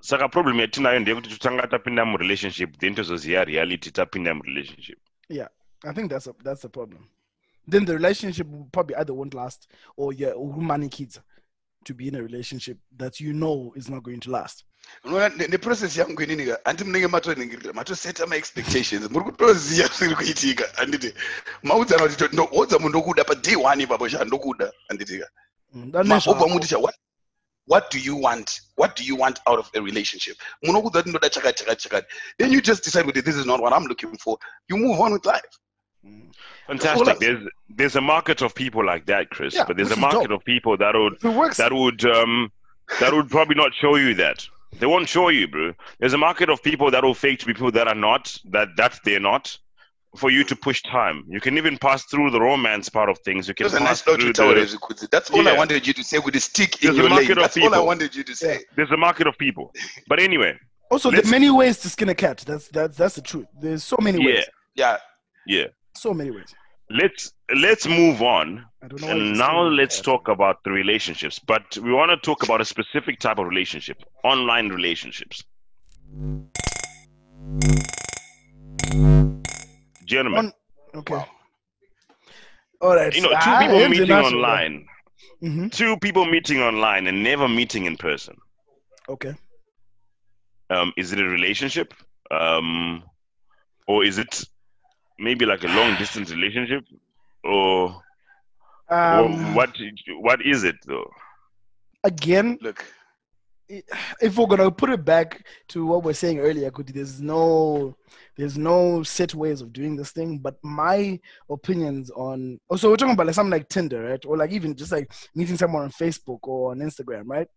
[0.00, 4.98] saka problem yatinayo ndeyekuti totanga tapinda murelationship then tozoziya reality tapinda murelationship.
[5.84, 7.08] I think that's a, that's the problem.
[7.68, 11.20] Then the relationship will probably either won't last or yeah money kids
[11.84, 14.64] to be in a relationship that you know is not going to last.
[15.48, 20.64] Neprocess yangu inini handi munenge matoningirira matoseta maexpectations muri kutoziva zviri kuitika.
[20.76, 21.14] Handiti
[21.62, 25.26] maudzana kuti to- ndo- wodza munhu ndokuda paday one ipapo sha ndokuda handiti ka
[25.74, 26.94] Mm, that Ma- means- obva muti cha what
[27.66, 28.60] what do you want?
[28.76, 30.38] What do you want out of a relationship?
[30.62, 32.06] Munokudza kuti ndoda chakati chakati chakati.
[32.38, 34.38] Then you just decide kuti this is not what i'm looking for.
[34.68, 35.44] You move on with life.
[36.66, 37.06] Fantastic.
[37.06, 40.28] Well, there's there's a market of people like that chris Yeah, but there's a market
[40.28, 40.40] dope.
[40.40, 41.56] of people that would works.
[41.58, 42.50] that would um
[43.00, 44.46] that would probably not show you that.
[44.78, 45.72] They won't show you bro.
[45.98, 48.68] There's a market of people that will fake to be people that are not that
[48.76, 49.56] that they're not
[50.16, 51.24] for you to push time.
[51.28, 53.46] You can even pass through the romance part of things.
[53.46, 55.86] You can It was a pass nice through to tell the, That's all I wanted
[55.86, 56.18] you to say.
[56.18, 57.18] with the stick in There's a your lane.
[57.20, 57.86] market of That's all I people.
[57.86, 58.64] wanted you to say.
[58.74, 59.72] there's a market of people.
[60.08, 60.58] But anyway
[60.90, 62.38] also there's many ways to skin a cat.
[62.46, 63.46] That's that's that's the truth.
[63.60, 64.26] There's so many yeah.
[64.34, 64.44] ways.
[64.74, 64.96] Yeah.
[65.46, 65.66] yeah
[65.98, 66.54] so many ways
[66.90, 67.32] let's
[67.64, 68.64] let's move on.
[68.82, 70.04] I don't know and now let's cat.
[70.10, 73.98] talk about the relationships but we want to talk about a specific type of relationship
[74.24, 75.44] online relationships.
[80.04, 80.46] Gentlemen.
[80.46, 80.52] On-
[81.00, 81.14] okay.
[81.14, 81.26] Wow.
[82.80, 84.34] all right you know two Ah, people meeting last one.
[84.34, 84.86] online
[85.42, 85.72] Mhm.
[85.72, 88.36] two people meeting online and never meeting in person.
[89.08, 89.34] Okay.
[90.70, 91.92] Um, is it a relationship?
[92.30, 93.02] Um,
[93.86, 94.44] or is it
[95.18, 96.84] maybe like a long distance relationship
[97.44, 98.02] or,
[98.90, 99.70] or um, what
[100.20, 101.10] what is it though
[102.04, 102.84] again Look.
[103.68, 107.94] if we're gonna put it back to what we're saying earlier, Kuti, there's no
[108.36, 110.38] there's no set ways of doing this thing.
[110.38, 114.24] But my opinions on also we're talking about like something like Tinder, right?
[114.24, 117.48] Or like even just like meeting someone on Facebook or on Instagram, right?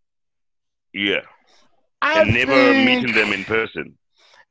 [0.93, 1.21] yeah
[2.01, 3.97] I and never think meeting them in person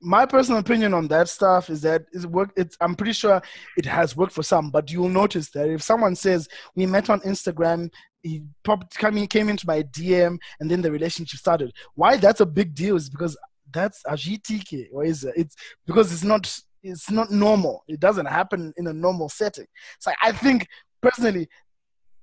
[0.01, 3.41] my personal opinion on that stuff is that it's work it's I'm pretty sure
[3.77, 7.21] it has worked for some, but you'll notice that if someone says we met on
[7.21, 7.91] Instagram,
[8.23, 11.73] he popped coming came into my DM and then the relationship started.
[11.95, 13.37] Why that's a big deal is because
[13.73, 15.35] that's a GTK or is it?
[15.37, 17.85] It's because it's not it's not normal.
[17.87, 19.67] It doesn't happen in a normal setting.
[19.99, 20.67] So I think
[21.03, 21.49] personally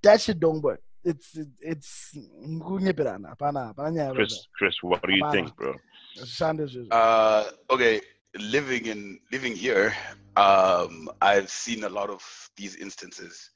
[0.01, 0.81] that shit don't work.
[1.03, 5.73] It's it's ngunyepirana, hapana, hapana nyaya chris chris what do you think bro
[6.25, 6.88] Zvezvo.
[6.91, 8.01] Uh, okay.
[8.39, 9.95] Living in living here,
[10.36, 12.21] um, I've seen a lot of
[12.56, 13.49] these instances.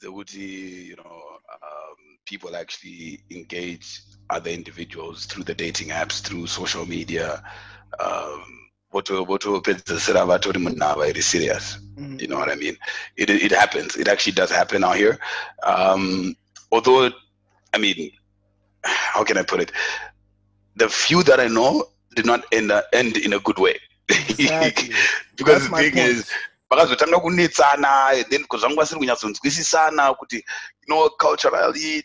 [0.00, 1.22] The Woody, you know,
[1.52, 4.00] um, people actually engage
[4.30, 7.42] other individuals through the dating apps, through social media.
[8.00, 11.78] Um, voto pedzisira vatori munhava iri serious.
[11.96, 12.20] Mhm.
[12.20, 12.76] You know what I mean?
[13.16, 13.96] It it happens.
[13.96, 15.18] It actually does happen out here.
[15.62, 16.34] Um,
[16.72, 17.10] although,
[17.72, 18.10] I mean,
[18.84, 19.72] how can I put it?
[20.76, 23.78] The few that I know did not end uh, end in a good way.
[24.08, 24.90] Exactly.
[25.36, 26.08] because That's the thing point.
[26.08, 26.30] is,
[26.74, 32.04] vakazotanga kunetsana then zvanga vasiri kunyatsonzwisisana kuti you know culturally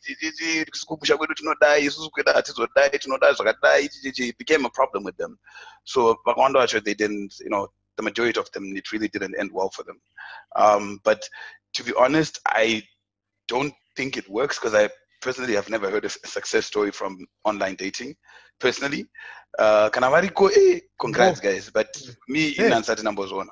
[0.87, 5.37] kumusha kwedu tinodai isusu kwedu hatizodai tinoda zvakadai it became a problem with them
[5.83, 7.67] so vakawanda vacho they didn't you know
[7.97, 9.99] the majority of them it really didn't end well for them
[10.55, 11.29] um, but
[11.73, 12.83] to be honest i
[13.47, 14.89] don't think it works because i
[15.21, 18.15] personally have never heard a success story from online dating
[18.59, 19.05] personally
[19.59, 21.87] uh, kana variko eh, congrats guys but
[22.27, 22.67] me Yeah.
[22.67, 23.51] inansati ndambozviona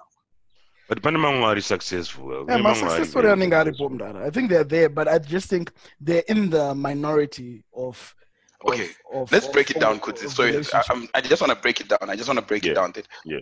[0.89, 3.89] but pane mamwe ari successful Yeah, Pane my mamwe ari success story very anenge aripo
[3.89, 4.27] successful.
[4.27, 8.15] I think they're there, but I just think they're in the minority of.
[8.61, 10.83] of- Okay, of- let's of- break it down of because sorry I.
[10.89, 12.91] I'm, just want to break it down i just want to break Yeah, it down
[12.93, 13.41] that yeah.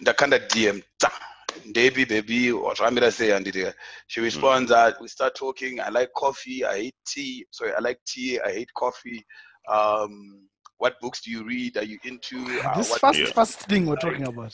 [0.00, 1.10] ndakanda dm ta
[1.74, 3.72] baby baby wazvamira sei anditi
[4.06, 4.24] she Mm.
[4.24, 8.38] responds uh, we start talking i like coffee i hate tea sorry i like tea
[8.40, 9.24] i hate coffee
[9.68, 10.48] um
[10.82, 13.30] what books do you read are you into uh, this what first Yeah.
[13.38, 14.52] first thing we're talking about.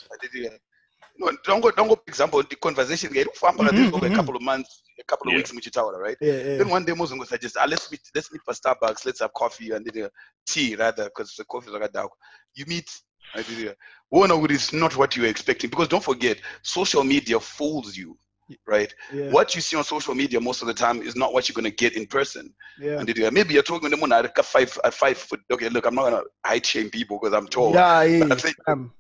[1.21, 4.37] No don't go don't go example the conversation get kufamba Mhm, this over a couple
[4.37, 5.39] of months a couple of Yeah.
[5.39, 6.59] weeks muchitaura right Yeah, yeah.
[6.59, 9.33] then one day Muslim will suggest, ah, let's meet, let's meet for Starbucks, let's have
[9.33, 10.09] coffee and then, uh,
[10.47, 12.11] tea rather, because the coffee is like a dark.
[12.59, 12.89] You meet,
[13.35, 13.77] I did,
[14.11, 17.97] one of it is not what you were expecting because don't forget, social media fools
[17.97, 18.19] you,
[18.67, 18.93] right?
[19.13, 21.55] yeah, What you see on social media most of the time is not what you're
[21.55, 22.55] gonna get in person.
[22.79, 23.01] yeah.
[23.01, 25.41] And uh, maybe you're talking to them at five at five foot.
[25.51, 27.75] Okay, look, I'm not gonna height shame people because I'm tall.
[27.75, 28.93] Yeah, yeah, I'm saying, um,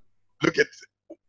[0.42, 0.66] look at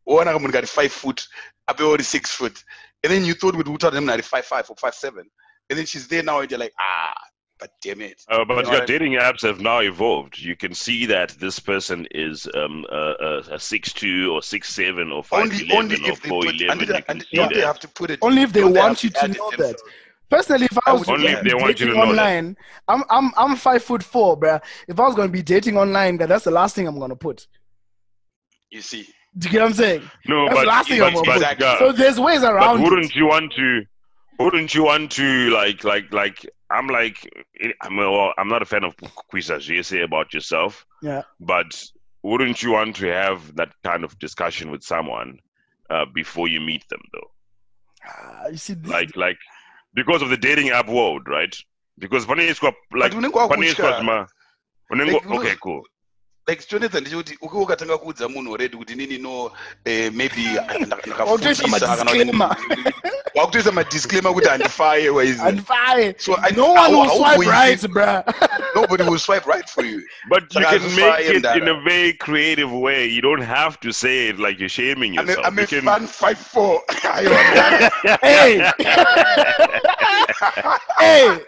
[0.03, 1.27] one of them got five foot,
[1.67, 2.63] I've already six foot,
[3.03, 5.29] and then you thought with Uta them at five five or five seven,
[5.69, 7.13] and then she's there now and you're like, ah,
[7.59, 8.21] but damn it.
[8.29, 10.37] Uh, but You know your what I dating apps have now evolved.
[10.39, 14.69] You can see that this person is um, a, a, a six two or six
[14.73, 16.71] seven or five Only, eleven only or if they four put, eleven.
[16.71, 18.19] and, You they- and see they have to put it.
[18.21, 19.57] Only if they want you to add it know that.
[19.57, 19.83] themselves?
[20.29, 22.19] Personally, if I I was Only if they want you dating to know that.
[22.21, 22.57] online,
[22.87, 24.61] I'm I'm I'm five foot four, bruh.
[24.87, 27.47] If I was gonna be dating online, that that's the last thing I'm gonna put.
[28.69, 29.07] You see,
[29.37, 30.09] Do you get what I'm saying?
[30.27, 31.59] No, That's but, the last thing but, I'm gonna but, put.
[31.59, 32.53] Yeah, So there's ways around.
[32.59, 32.83] but around.
[32.83, 33.15] wouldn't it.
[33.15, 33.83] you want to?
[34.39, 36.45] Wouldn't you want to like like like?
[36.71, 37.17] I'm like
[37.81, 38.95] I'm well, I'm not a fan of
[39.29, 40.85] quizzes you say about yourself.
[41.01, 41.23] Yeah.
[41.39, 41.83] But
[42.23, 45.39] wouldn't you want to have that kind of discussion with someone
[45.89, 47.31] uh, before you meet them, though?
[48.05, 49.37] Ah, you see, this, like like
[49.93, 51.55] because of the dating app world, right?
[51.97, 53.99] Because paniswa like But unenge paniswa wakutya.
[53.99, 54.27] zima
[54.91, 55.83] unengo Like, okay cool.
[56.47, 59.51] like jonathan ndichikuti ukiwa ukatanga kuudza munhu already kuti nini no
[59.85, 60.41] eh, maybe
[61.19, 62.57] Wakutoisa madisclaimer.
[63.39, 66.13] wakutoisa madisclaimer kuti handifaye waizi and fine.
[66.17, 68.23] So I- no one will how- how swipe will right, bruh.
[68.75, 72.71] nobody will swipe right for you But you can make it in a very creative
[72.71, 73.05] way.
[73.05, 75.47] You don't have to say it like you're shaming I'm a, yourself.
[75.47, 77.91] I'm a you can, fan five four Ayo, man.
[78.21, 78.71] hey,
[80.99, 81.39] hey.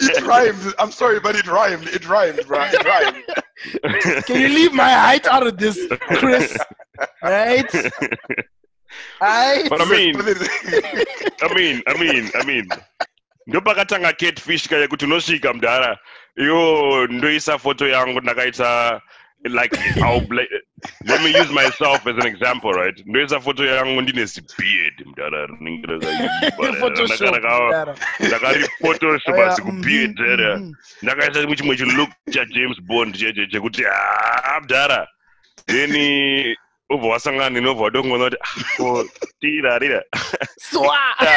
[0.00, 3.24] it rhymes i'm sorry but it rhymed it rhymed bro it rhymed
[4.26, 5.78] Can you leave my height out of this,
[6.18, 6.56] Chris?
[7.22, 7.70] Right?
[9.20, 9.68] Right?
[9.68, 10.16] but I mean,
[11.42, 12.70] I mean, I mean, I mean.
[13.46, 15.98] ndopakatanga catfish kaya kuti unosvika mudhara
[16.36, 19.00] iwo ndoisa foto yangu ndakaita
[19.44, 20.46] like I'll bla-
[21.04, 25.86] let me use myself as an example right ndoisa foto yangu ndine zibeard mudhara rinenge
[26.80, 27.94] Photoshop, rakaipa data.
[28.20, 30.72] ndakariphotoshop asi Mhm, kubeard dara mhm.
[31.02, 35.08] ndakaisa muchimwe chilook chajames bond cheche chekuti "Ah, mudhara
[35.66, 35.90] then
[36.90, 39.04] obva wasangana neni obva wadongona kuti "Ah, ko
[39.40, 40.02] tira rira
[40.58, 40.98] Swa.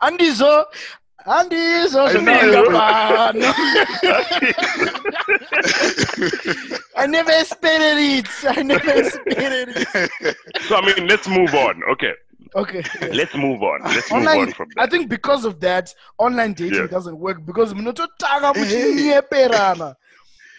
[0.00, 0.66] Andizvo,
[1.26, 3.52] andizvo zvinenge pano.
[6.96, 8.28] I never expected it.
[8.56, 10.36] I never expected it.
[10.68, 12.12] so i mean let's move on okay
[12.56, 12.82] Okay.
[13.00, 13.08] yeah.
[13.12, 14.82] let's move on let's move Online, on from that.
[14.82, 16.86] I think because of that, online dating Yeah.
[16.88, 19.94] doesn't work because munototanga muchinyeperana.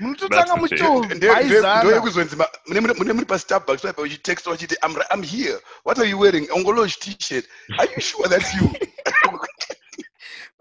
[0.02, 0.88] Munototanga That's the thing.
[0.88, 1.96] Nde- nde- ndo muchibhaizana.
[1.96, 5.60] yekuzonzi ma- mune muri- pastarbucks paipa uchitext wachiti I'm, here.
[5.86, 6.48] What are you wearing?
[6.52, 7.46] Ongolosh t-shirt.
[7.80, 8.72] Are you sure that's you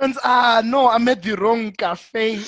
[0.02, 2.38] And ah no, I'm at the wrong cafe.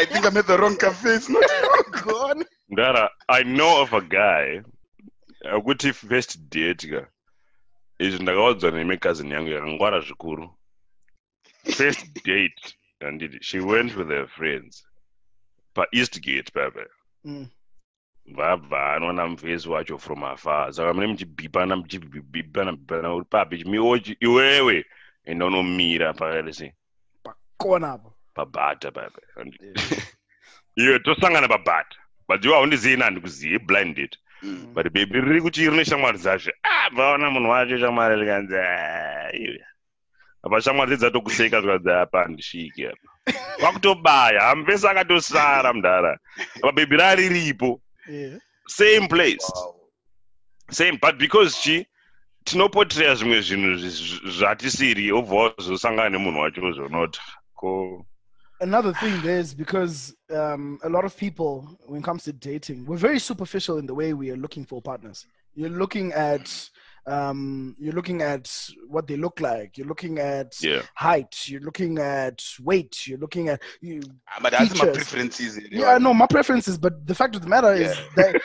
[0.00, 1.14] i think i'm at the wrong cafe.
[1.14, 1.44] It's not
[2.04, 2.44] Gone.
[2.70, 4.62] ndara i know of a guy
[5.52, 7.06] akuti first date ka
[7.98, 10.50] izvi ndakaudzwa nemekazini yangu yakangwara zvikuru.
[11.76, 14.87] First date anditi she went with her friends
[15.78, 16.86] paeastgate papa
[17.24, 17.46] Mm.
[18.26, 20.72] vabva anoona muvhezi wacho from afar.
[20.72, 24.84] Saka mune muchibhipana muchibhipana bhipana uri papi chimiwochi iwewe!
[25.24, 26.72] Enda unomira pakarese
[27.56, 28.14] Kona hapo.
[28.34, 29.20] pabhata papa
[30.76, 31.96] iwe tosangana pabhata
[32.28, 34.18] but iwe haundizivi nandikuzivi blind date.
[34.42, 34.74] Mm.
[34.74, 39.64] but bebi riri kuti rine shamwari dzacho ah vaona munhu wacho shamwari rikanzi "Ah, iwe
[40.42, 43.08] apa shamwari dzatokuseka zvikanzi apa handisviki apa
[43.60, 46.18] kwakutobaya hamuvese akatosara mudhara
[46.62, 47.80] apa bebi rariripo
[48.10, 48.38] Yeah.
[48.68, 49.74] same place Wow.
[50.70, 51.86] same but because chi
[52.44, 53.76] tinopoteya zvimwe zvinhu
[54.30, 57.20] zvatisiri obva wazosangana nemunhu wacho zvonoti
[57.54, 58.04] ko
[58.60, 62.84] Another thing there is because um, a lot of people, when it comes to dating,
[62.86, 65.26] we're very superficial in the way we are looking for partners.
[65.54, 66.68] You're looking at
[67.08, 68.50] um, you're looking at
[68.86, 69.78] what they look like.
[69.78, 71.48] You're looking at yeah height.
[71.48, 73.06] You're looking at weight.
[73.06, 74.96] You're looking at you, Ah, but that's my Features.
[74.96, 78.40] preferences Yeah, no, my preferences, but the fact of the matter is that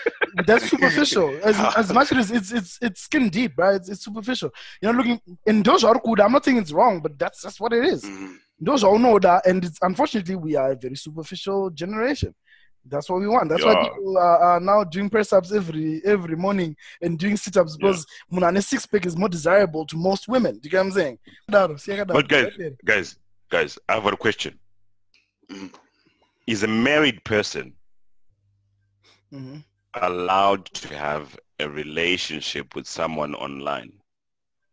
[0.47, 1.29] that's superficial.
[1.43, 3.75] As, as much as it's it's it's skin deep, right?
[3.75, 4.49] It's, it's superficial.
[4.81, 6.19] You're not looking in those are good.
[6.19, 8.03] I'm not saying it's wrong, but that's that's what it is.
[8.03, 8.37] Mhm.
[8.59, 12.33] Those all know that, and it's, unfortunately, we are a very superficial generation.
[12.85, 13.49] That's what we want.
[13.49, 17.55] That's why people are, are now doing press ups every every morning and doing sit
[17.57, 20.55] ups because Munane six pack is more desirable to most women.
[20.55, 21.19] Do you get what I'm saying?
[22.07, 22.51] But guys,
[22.83, 23.17] guys,
[23.49, 24.59] guys, I have a question.
[26.45, 27.73] Is a married person
[29.33, 29.63] Mhm.
[29.95, 33.93] allowed to have a relationship with someone online?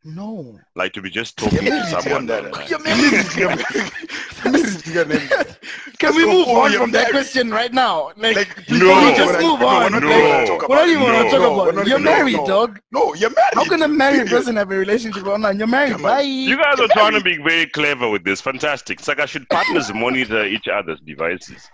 [0.02, 0.58] no.
[0.74, 2.66] Like to be just talking to someone online?
[5.70, 5.98] You're married.
[5.98, 8.10] Can we move on from that question right now?
[8.16, 8.86] Like, Like, No.
[8.86, 9.92] we're Just move on.
[9.92, 10.10] we're No.
[10.10, 11.22] even what are you want No.
[11.24, 11.74] to talk about?
[11.74, 12.46] we're You're married, no.
[12.46, 12.80] dog.
[12.92, 13.54] No, you're married.
[13.54, 15.58] How can a married person have a relationship online?
[15.58, 15.92] You're married.
[15.92, 16.02] Come.
[16.02, 16.22] Bye.
[16.22, 18.40] You guys are trying to be very clever with this.
[18.40, 19.00] Fantastic.
[19.00, 21.68] Saka should partners monitor each other's devices?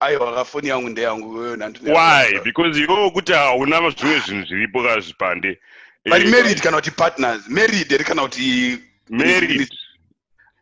[0.00, 2.40] aiwa foni yangu ndeyangu wewe nandine- Why?
[2.44, 5.58] Because iwewe kuti hauna zvimwe zvinhu zviripo kazvipande.
[6.04, 8.78] but Eh, married kana kuti partners married eri kana kuti
[9.10, 9.68] married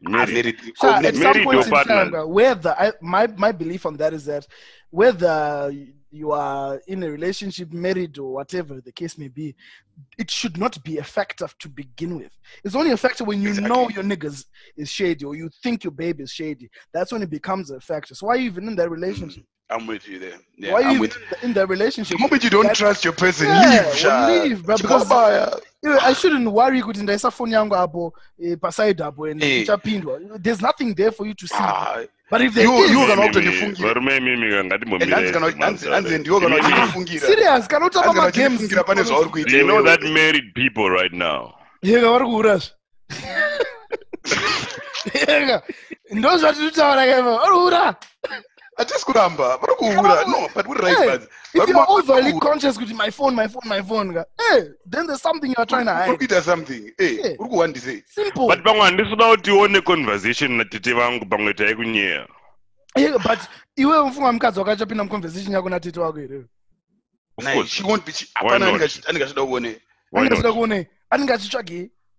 [0.00, 0.60] married married.
[0.76, 1.06] Sure, Covenant.
[1.06, 2.20] at some married point in time, partner.
[2.20, 4.46] uh, whether I, my my belief on that is that
[4.90, 5.72] whether
[6.10, 9.54] you are in a relationship, married or whatever the case may be,
[10.18, 12.30] it should not be a factor to begin with.
[12.64, 14.44] It's only a factor when you know your niggas
[14.76, 16.70] is shady or you think your baby is shady.
[16.92, 18.14] That's when it becomes a factor.
[18.14, 19.44] So why are you even in that relationship?
[19.68, 20.38] I'm with you there.
[20.56, 22.16] Yeah, why are I'm you with in the- in that relationship?
[22.16, 24.26] The moment you don't That- trust your person, Yeah, leave, sha.
[24.28, 25.60] leave, bro, because- Chibabaya.
[25.82, 28.12] You know, I shouldn't worry ukuthi ndaisa phone yangu apo
[28.60, 29.62] paside apo and Eh.
[29.62, 30.20] ichapindwa.
[30.42, 31.56] There's nothing there for you to see.
[31.58, 31.98] Ah,
[32.30, 33.88] But if there You- is, you Mimi- kana mimi- utondifungira.
[33.88, 38.14] varume mimi and hanzi ngatimbomire kana hanzi hanzi ndiwo kana uchinifungira serious kana utamba hanzi
[38.14, 41.52] kana magames uchinifungira pane zvauri kuita Do you know that married people right now?
[41.82, 42.60] yeka vari kuura
[45.14, 45.62] yeka
[46.10, 47.94] ndo zvatiri kutaura kaiva vari kuura
[48.76, 52.40] hatisi kuramba vari kuura no but we're right Hey, but if you're kuma- overly vari
[52.40, 55.84] conscious kuti my phone my phone my phone ka hey then there's something you're trying
[55.86, 56.18] to uri hide.
[56.18, 56.92] Kuita something.
[56.98, 57.34] Yeah.
[57.40, 58.46] uri kuwandisei simple.
[58.46, 62.26] But pamwe handisida kuti tione conversation natete vangu pamwe taikunyeya
[62.96, 63.38] Yeka, but
[63.76, 66.44] iwe mfunga mukadzi wakachapinda muconversation yako natete wako here.
[67.38, 67.70] Of Nai, course.
[67.70, 68.68] she won't be she- Why hapana not?
[68.68, 69.42] anenge achi- anenge achida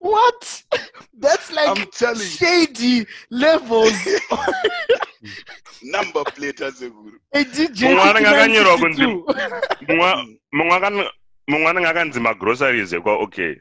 [0.00, 0.62] What?
[1.18, 3.92] That's like i'm telling you shady levels.
[5.82, 9.88] number plate asekuru A DJ Mumwe anenge akanyorwa kunzi 5962.
[9.88, 11.10] mumwe mumwe akan-
[11.48, 13.54] mumwe anenge akanzi magroceries ekwa okay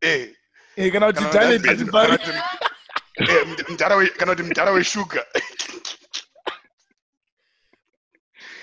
[0.00, 0.28] eh
[0.76, 2.18] Eh, kana kuti kana Daniel kuti- Didibari.
[2.18, 2.42] kana
[3.16, 5.24] kuti- eh, mudhara we- kana kuti mudhara weshuga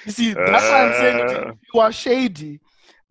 [0.06, 1.50] You see, that's why I'm saying that Uh.
[1.52, 2.60] if you are shady,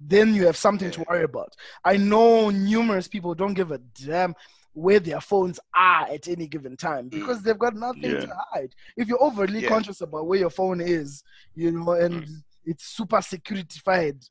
[0.01, 1.55] then you have something to worry about.
[1.85, 4.35] I know numerous people don't give a damn
[4.75, 8.21] where their phones are at any given time because they've got nothing Yeah.
[8.21, 8.75] to hide.
[8.97, 9.69] If you're overly Yeah.
[9.69, 11.25] conscious about where your phone is,
[11.55, 12.27] you know, and
[12.65, 14.23] it's super securityfied,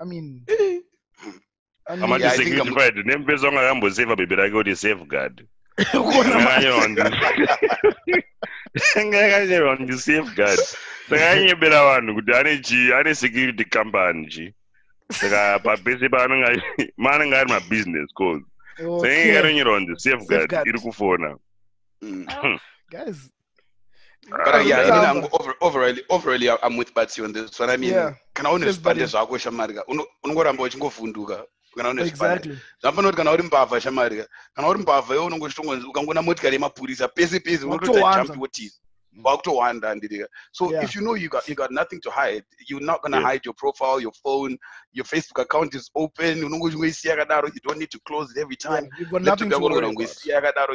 [0.00, 4.76] I mean, I mean, amati Yeah, I I'm- securified nemupesi wangu akamboseva bebe rake kuti
[4.76, 5.46] safeguard.
[5.90, 8.22] Kuona ma- Ngakanyorwa kunzi-
[9.06, 10.58] ngakanyorwa kunzi safeguard.
[11.08, 14.54] Saka anyebera vanhu kuti ane security company
[15.12, 18.42] saka papese paanenge ari mabusiness calls
[18.78, 21.36] inge yakanyorwa kunzi safeguard iri kufona
[22.02, 22.26] Mm.
[22.90, 23.30] guys.
[24.30, 27.70] But uh, yeah, mean, I'm over, overall, overall, I'm with Batsy on this one.
[27.70, 28.14] I mean, Yeah.
[28.34, 31.44] kana une zvipande zvako shamarika uno- unongoramba uchingovhunduka
[31.76, 32.58] kana une zvipande Exactly.
[32.82, 37.40] zvamfanira kuti kana uri mbavha shamarika kana uri mbavha iwe unongochitongonzi ukangona motikari yemapurisa pese
[37.40, 38.20] pese Wakutowanda.
[38.22, 38.76] unototi wotiza
[39.12, 39.24] Mm.
[39.24, 40.82] wakutowanda ndirika so Yeah.
[40.82, 43.24] if you know you got, you got nothing to hide you're not gonna Yes.
[43.26, 44.58] hide your profile your phone
[44.92, 49.10] your facebook account is open you don't need to close it every Yeah, time you've
[49.10, 50.16] got nothing to worry about.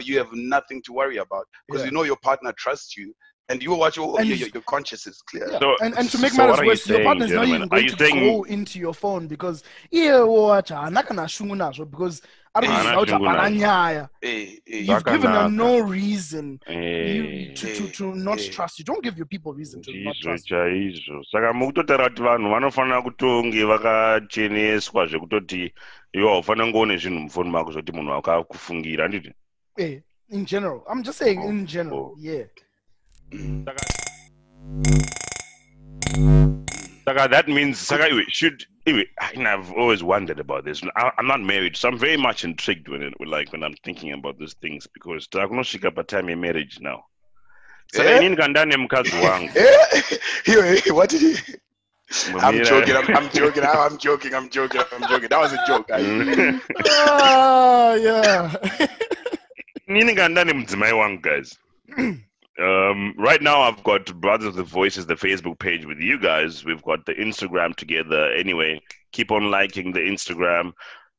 [0.05, 1.85] you have nothing to worry about because Yeah.
[1.85, 3.13] you know your partner trusts you
[3.53, 5.47] and you watch your, And- your, your, your conscience is clear.
[5.51, 5.59] Yeah.
[5.59, 7.31] So- and, and to make so matters what are you worse, your saying, partner is
[7.31, 11.85] not even going to saying- go into your phone because iye wacha hanaka shungu nazvo
[11.89, 12.21] because
[12.55, 13.57] ari Haana kuziva kuti shungu hapana nazvo.
[13.59, 16.59] nyaya Eh, eh, you've given her no reason.
[16.67, 18.79] You, Eh, to, to, to not trust.
[18.79, 20.47] You don't give your people reason to not trust.
[20.47, 25.73] Chaizvo saka mukutotaura kuti vanhu vanofanira kutonge vakacheneswa zvekutoti
[26.13, 29.03] iwe haufanira kungoone zvinhu mufoni mako zvoti munhu akakufungira.
[29.03, 29.33] Handiti
[29.77, 30.83] Eh, in general.
[30.91, 31.99] I'm just saying Oh, in general.
[31.99, 32.15] oh.
[32.19, 32.45] yeah
[37.05, 39.05] saka that means saka iwe should iwe
[39.35, 42.87] and i've always wondered about this I, i'm not married so i'm very much intrigued
[42.87, 47.03] when it, like when i'm thinking about these things because takunosvika patime yemarriage now
[47.93, 48.17] saka Eh?
[48.19, 50.01] inini kandane mukadzi wangu Eh,
[50.53, 51.35] yo, eh, what did he?
[52.41, 52.95] I'm joking.
[52.95, 53.63] I'm, I'm joking.
[53.63, 54.35] I'm joking.
[54.35, 54.81] I'm joking.
[54.91, 55.29] I'm joking.
[55.29, 55.87] That was a joke.
[55.87, 56.05] guys.
[57.09, 58.51] Ah, yeah
[59.87, 61.59] inini kandane mudzimai wangu guys
[62.59, 66.63] um, right now I've got Brothers with Voices, the Facebook page with you guys.
[66.63, 68.31] We've got the Instagram together.
[68.33, 68.81] Anyway,
[69.11, 70.73] keep on liking the Instagram.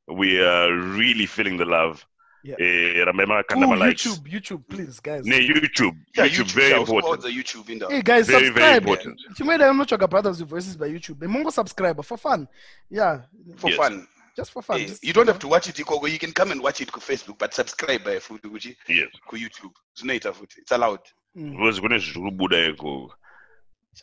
[0.07, 2.05] We are really feeling the love.
[2.43, 2.55] Yeah.
[2.59, 4.05] Eh, remember, Ooh, kanda likes.
[4.05, 5.97] youtube youtube please guys Ne, YouTube.
[6.15, 6.51] Yeah, YouTube, YouTube.
[6.51, 7.21] very yeah, important.
[7.23, 7.89] The YouTube in there.
[7.89, 8.83] Hey guys, Very, very subscribe.
[8.83, 9.19] important.
[9.33, 11.15] Chimeda Unochoka Brothers with Voices by YouTube.
[11.27, 12.47] Mongo subscribe for fun.
[12.87, 13.21] Yeah,
[13.57, 13.77] For Yes.
[13.77, 14.07] fun.
[14.37, 14.79] just for fun.
[14.79, 15.75] Eh, Just, you don't have to watch it.
[15.77, 16.07] Ikoko.
[16.11, 19.07] You can come and watch it on Facebook, but subscribe by futhi kuchi Yes.
[19.27, 19.73] ku YouTube.
[19.97, 20.59] Zvinoita futhi.
[20.59, 20.99] It's allowed.
[21.35, 21.51] Mm.
[21.51, 23.13] Because kune zviri kubuda ikoko.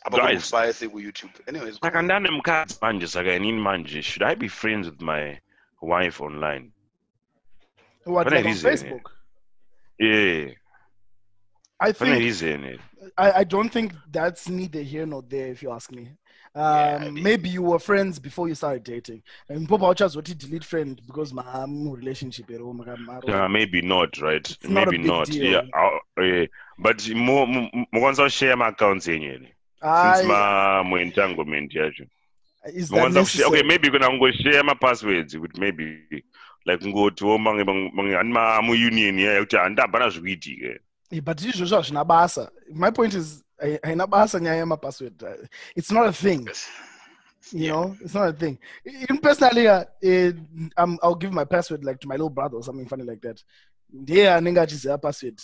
[0.05, 0.51] Apa Guys.
[0.51, 1.33] kunofaya sei ku YouTube.
[1.47, 1.79] Anyways.
[1.79, 5.39] Saka ndane mukadzi manje saka inini manje should I be friends with my
[5.81, 6.71] wife online?
[8.05, 8.75] What Pane like on reason, yeah.
[8.75, 9.11] Facebook?
[9.99, 10.51] yeah
[11.79, 12.77] I pane think reason eh.
[13.17, 16.09] I, I don't think that's neither here nor there if you ask me.
[16.55, 19.23] Um, Yeah, I mean- maybe you were friends before you started dating.
[19.49, 22.85] And Papa Ochas what delete friend because my um, relationship at home.
[23.27, 25.43] Uh, maybe not right It's not maybe big not deal.
[25.51, 26.45] yeah yeah.
[26.77, 29.47] but mo- mo- mokwanisa kushare ma-accounts enyu ene
[29.81, 32.05] since I, ma muentanglement yacho
[32.73, 33.63] is that kushare okay necessary?
[33.63, 35.97] maybe kuna kungoshare ma-passwords kuti maybe
[36.65, 39.57] like ngotiwo mange mange ani mamuunion yaya kuti
[40.09, 40.79] zvikuitike
[41.11, 42.49] Yeah, but izvozvo hazvina basa.
[42.73, 43.42] My point is
[43.83, 45.23] haina basa nyaya yemapassword.
[45.23, 46.47] Uh, It's not a thing.
[47.51, 47.71] You Yeah.
[47.71, 48.57] know, it's not a thing.
[48.85, 49.83] Even personally, uh,
[50.77, 53.43] um, I'll give my password like to my little brother or something funny like that.
[54.07, 55.39] Yeah, ninga chiziva password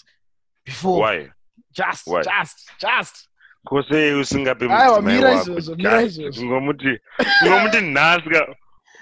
[0.65, 0.99] before.
[1.01, 1.29] why
[1.73, 2.21] Just, Why?
[2.23, 3.27] just, just.
[3.67, 6.45] kose usingape Aiwa, mudzimai mira wako izvozvo, mira izvozvo.
[6.45, 6.99] ngomuti
[7.43, 8.55] ngomuti nhasika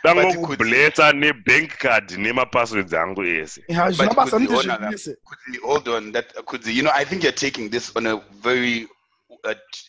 [0.03, 4.77] But dangokublesa nebank card nemapasswords angu ese Yeah, hazvina But basa could handiti the owner-
[4.91, 5.15] zvinese.
[5.25, 8.87] Could hold on that could you know I think you're taking this on a very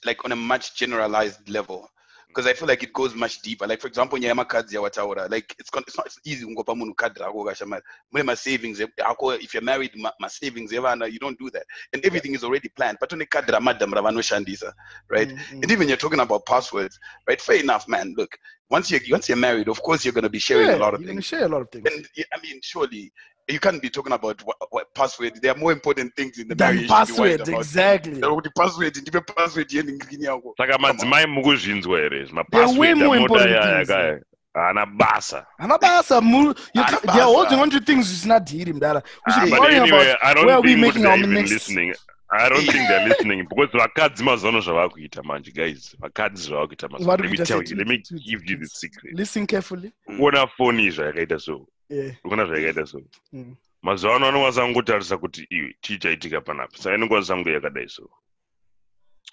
[0.05, 1.89] like on a much generalized level.
[2.29, 3.67] Because I feel like it goes much deeper.
[3.67, 7.15] Like for example nyaya cards yawataura like it's it's not it's easy kungopa munhu card
[7.17, 7.81] rako ukashama
[8.13, 11.65] mune ma savings ako if you're married ma, ma savings evana you don't do that.
[11.95, 12.99] And everything is already planned.
[13.01, 14.73] But on a card ramadam ravanoshandisa
[15.09, 15.29] right?
[15.29, 15.63] Mm, mm.
[15.63, 17.41] and even you're talking about passwords right?
[17.41, 18.15] Fair enough man.
[18.17, 18.37] Look
[18.69, 20.93] once you once you're married of course you're going to be sharing Yeah, a lot
[20.95, 21.25] of you're things.
[21.25, 21.89] share a lot of things.
[21.91, 23.11] and I mean, surely
[23.49, 25.41] you can't be talking about what, what password.
[25.43, 26.91] There are more important things in the Than marriage.
[26.91, 27.61] you should be worried password, about.
[27.61, 28.13] exactly.
[28.21, 30.55] Now, the password, ndipe password yeningini yako.
[30.57, 32.21] saka madzimai mukuzvinzwa here There
[32.63, 33.89] are way mapassword more amoda important yaya things.
[33.89, 34.21] kaya
[34.55, 37.63] haana basa Hana basa, mu- you Hana ca- They're holding basa.
[37.63, 39.03] on to things zvisina dhiri mudara.
[39.27, 41.03] We should Ah, be but worrying anyway about i don't where are we think making
[41.03, 41.51] they're our even next.
[41.53, 41.95] listening
[42.31, 47.17] i don't think they're listening because vakadzi mazuva ano zvavakuita manje guys vakadzi zvavakuita mazuva
[47.17, 49.93] Vari let me tell you let me to- to- give you the secret Listen carefully.
[50.17, 52.17] kuona foni zvayakaita so Yeah.
[52.23, 53.01] kuona zvayakaita so
[53.33, 53.57] Mm.
[53.83, 58.11] mazuva ano anokwanisa kungotarisa kuti iwe chii chaitika panapa saka inokwanisa kunge yakadai so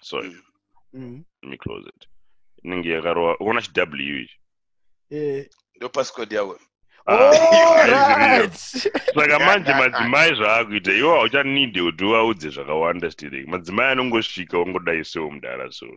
[0.01, 0.41] sorry Mm.
[0.93, 1.25] Mm.
[1.41, 2.07] let me close it
[2.63, 5.49] inenge yakarova ukaona chiw ichi.
[5.75, 6.59] Ndo passcode yako.
[7.07, 7.31] Ah,
[9.15, 15.71] saka manje madzimai zvaakuita iwo hauchanidhi kuti uvaudze zvakawanda stiring madzimai anongosvika ongodai sewo mudhara
[15.71, 15.87] so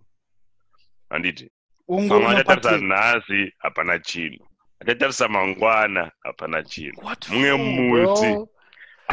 [1.10, 1.50] handiti
[1.88, 4.47] Ungo pamwe achatarisa nhasi hapana chinhu
[4.80, 7.56] achatarisa mangwana hapana chinhu What mumwe
[8.06, 8.48] muti bro?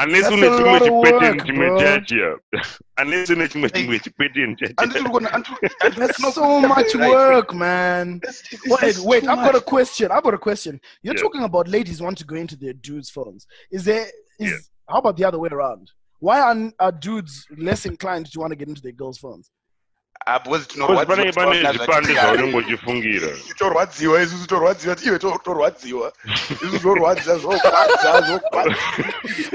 [0.04, 1.80] unless That's une chimwe lot of chikweteni work, chimwe bro.
[1.80, 2.38] chachiya
[3.02, 8.20] unless une chimwe chimwe chikweteni chachiya Anditi ukona- anditi- That's no, so much work, man.
[8.24, 9.24] It's- it's Wait, wait.
[9.30, 9.66] I've got a much.
[9.66, 10.12] question.
[10.12, 10.80] I've got a question.
[11.02, 11.22] You're Yeah.
[11.24, 13.48] talking about ladies want to go into their dudes' phones.
[13.72, 14.06] Is there
[14.40, 14.58] is Yeah.
[14.90, 15.90] how about the other way around?
[16.20, 19.50] Why are, are dudes less inclined to want to get into their girls' phones?
[20.28, 22.26] Ah, because tino- Because what- panenge what- pane what- zvipande Yeah.
[22.26, 26.14] zvaunenge uchifungira torwadziwa isusu torwadziwa iwe to- torwadziwa
[26.64, 28.76] isusu torwadza zvokwadza zvokwadza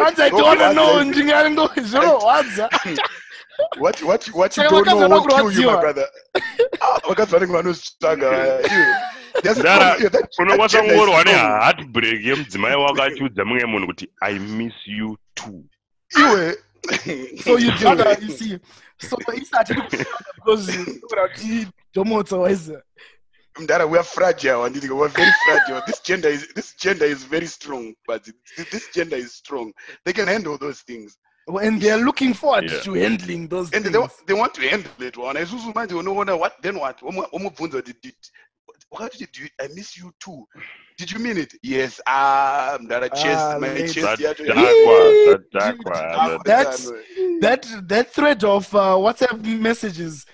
[0.07, 1.03] And I don't know.
[1.03, 2.73] Ndingaringo- zero, what's that?
[3.79, 5.81] what what what you Saka don't know vakadzi will kill you my vanokurwadziwa.
[5.81, 6.09] brother
[6.81, 8.27] Ah, vakadzi vanenge vanozvitsvaga
[8.61, 8.87] iwe
[9.43, 11.37] There's a- Ndara, yeah, that- that unokwanisa gender is kungorwa strong.
[11.37, 15.64] neheartbreak yemudzimai wako achiudza mumwe munhu kuti i miss you too
[16.18, 16.57] iwe
[17.45, 18.59] So you rather you see.
[19.01, 19.78] So he started
[20.34, 20.76] because
[21.44, 22.70] you don't wise.
[23.57, 25.82] Mdara, we are fragile and we're very fragile.
[25.86, 29.72] This gender is this gender is very strong, but this, this gender is strong.
[30.05, 31.16] They can handle those things,
[31.48, 32.80] And they're looking forward Yeah.
[32.80, 33.94] to handling those and things.
[33.96, 35.16] they, they want to handle it.
[35.16, 37.01] One, isusu manje unoona what then what?
[37.01, 38.12] Omu- omubvunza kuti,
[38.93, 39.49] did what did you?
[39.61, 40.47] I miss you too.
[40.99, 41.55] Did you mean it?
[41.62, 42.01] Yes.
[42.07, 43.91] Ah, Mdara, chest, Ah, my late.
[43.93, 44.20] chest.
[44.20, 45.14] yacho- Zadakwa,
[45.53, 46.45] zadakwa, Ah, zadakwa.
[46.45, 46.91] That's
[47.41, 50.26] that that thread of uh, WhatsApp messages.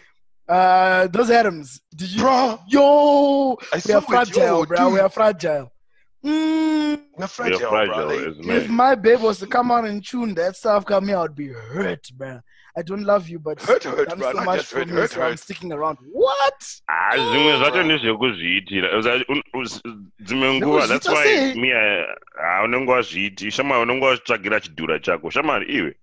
[0.48, 1.80] Uh, those atoms.
[1.94, 2.22] Did you?
[2.22, 4.76] Bro, Yo, I we are fragile, yo, bro.
[4.84, 4.92] dude.
[4.94, 5.72] We are fragile.
[6.24, 8.06] Mm, we're fragile, You're bro.
[8.08, 11.34] Like, if my babe was to come out and tune that stuff, come here, I'd
[11.34, 12.42] be hurt, man.
[12.78, 14.32] I don't love you, but Hurt, hurt, bro.
[14.32, 15.38] so much for hurt, me, hurt, so I'm hurt.
[15.40, 15.96] sticking around.
[16.12, 16.80] What?
[16.88, 18.88] Ah, zvimwe zvacho ndezvekuzviitira
[20.20, 22.04] dzimwe nguva that's why me I-
[22.42, 25.94] ah, wazviiti shamwari unenge wazvitsvagira chidhura chako shamwari iwe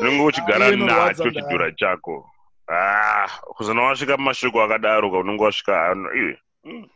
[0.00, 2.30] unenge uchigara nacho chidhura chako
[2.68, 6.88] Ah, kuzona wasvika mumashoko akadaro ka unenge wasvika ah, iwe mm.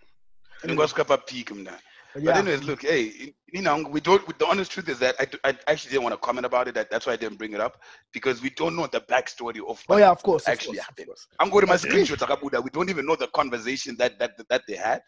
[0.64, 1.78] unenge wasvika papeak, Mdara.
[2.14, 4.38] But But anyways, look, hey, you know, we don't.
[4.38, 6.74] The honest truth is that I, I actually didn't want to comment about it.
[6.74, 7.80] That, that's why I didn't bring it up
[8.12, 9.84] because we don't know the backstory of.
[9.88, 10.42] Oh what yeah, of course.
[10.42, 11.06] Of actually course, of happened.
[11.06, 11.26] course.
[11.38, 11.78] I'm going to my Yeah.
[11.78, 12.26] screenshots.
[12.26, 12.62] Akabuda.
[12.62, 15.00] We don't even know the conversation that that that they had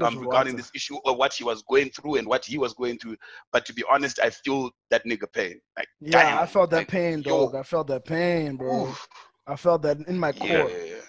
[0.00, 2.98] um, regarding this issue or what she was going through and what he was going
[2.98, 3.16] through.
[3.52, 5.60] But to be honest, I feel that nigga pain.
[5.76, 7.46] Like, Yeah, damn, I felt that like, pain, yo.
[7.46, 7.56] dog.
[7.56, 8.84] I felt that pain, bro.
[8.86, 9.08] oof.
[9.46, 10.48] I felt that in my core.
[10.48, 11.00] Yeah, yeah, yeah.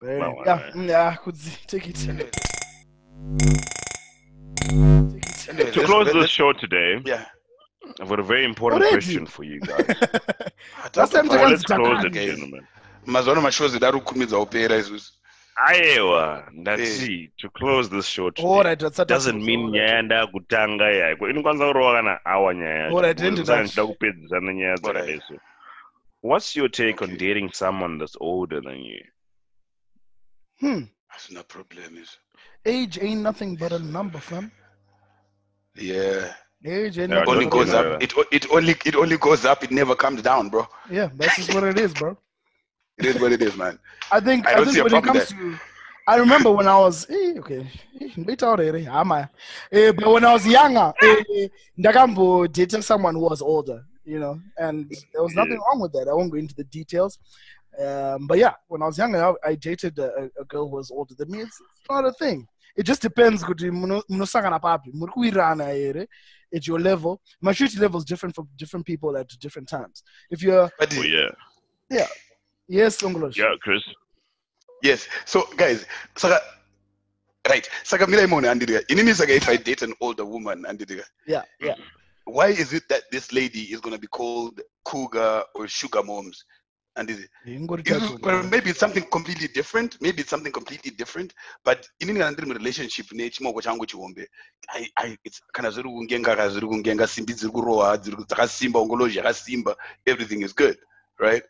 [0.00, 0.58] But yeah, wow.
[0.74, 1.94] mm, yeah, could see- take it.
[1.94, 3.78] Take it.
[4.70, 7.26] Anyways, to close this show today Yeah.
[8.00, 8.94] I've got a very important Already?
[8.96, 9.86] question for you guys.
[10.96, 12.66] Last time Takanzi let's close it, gentlemen.
[13.06, 15.12] mazuva ano mashows edari kukumidza kupera isusu
[15.66, 22.54] Aiwa, ndati to close this show doesn't mean nyaya ndakutanga yaiko inokwanisa kurova kana awa
[22.54, 22.96] nyaya yacho.
[22.96, 23.64] Alright, end it Saka up.
[23.64, 25.34] ndichida kupedzisana nyaya dzakadai so
[26.22, 27.16] what's your take on Okay.
[27.28, 29.04] dating someone that's older than you
[30.60, 30.86] Hmm.
[31.08, 32.18] hazina problem izvo
[32.64, 34.50] Age ain't nothing but a number, fam.
[35.76, 36.32] yeah
[36.64, 38.00] Age ain't Yeah, nothing only don't but a goes up that.
[38.00, 41.50] it, it only it only goes up it never comes down bro Yeah, that's just
[41.50, 42.16] what it is, bro.
[42.98, 43.78] it is what it is man
[44.10, 45.58] I think I I, don't think see a when it problem comes to
[46.06, 47.66] I remember when I was eh, okay,
[48.18, 49.28] wait out there, am I?
[49.70, 51.48] Eh, but when I was younger, eh,
[51.78, 55.62] Ndakambo dated someone who was older, you know, and there was nothing Yeah.
[55.66, 56.08] wrong with that.
[56.08, 57.18] I won't go into the details.
[57.78, 60.90] Um, but yeah, when I was younger, I, I dated a, a girl who was
[60.90, 61.40] older than me.
[61.40, 62.48] It's, it's not a thing.
[62.76, 64.90] It just depends kuti muno- munosangana papi.
[64.94, 66.06] Muri kuwirirana here
[66.54, 67.20] at your level.
[67.40, 70.02] Maturity level is different for different people at different times.
[70.30, 71.30] If you're oh yeah.
[71.90, 72.06] Yeah.
[72.68, 73.36] Yes Ongolosh.
[73.36, 73.82] yeah chris.
[74.82, 75.06] Yes.
[75.24, 76.40] So guys saka
[77.48, 77.68] right.
[77.84, 81.74] Saka mirai munhu andiriga inini saka if i date an older woman andiriga yeah yeah.
[82.24, 86.44] Why is it that this lady is going to be called cougar or sugar moms
[86.96, 90.30] and is it, Ingori is tacho, it- well, maybe it's something completely different maybe it's
[90.30, 91.34] something completely different
[91.64, 94.28] but inini kana ndiri murelationship nechimoko changu chihombe
[94.68, 99.76] I- I- it's kana zviri kungenga kana zviri kungenga simbi dziri kurohwa dzakasimba ongolozi yakasimba
[100.06, 100.78] everything is good
[101.18, 101.44] right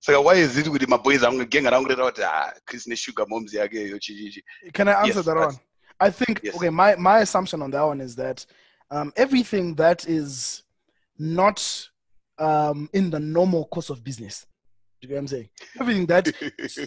[0.00, 3.98] saka why is it kuti maboys angugenga rangureta kuti ah chris nesugar moms yake iyo
[3.98, 5.56] chichichi Can I answer Yes, that one?
[6.00, 6.54] I think Yes.
[6.54, 6.70] okay.
[6.70, 8.46] My my assumption on that one is that
[8.90, 10.62] um, everything that is
[11.18, 11.88] not
[12.38, 14.46] um, in the normal course of business.
[15.00, 15.48] You get what I'm saying?
[15.80, 16.32] Everything that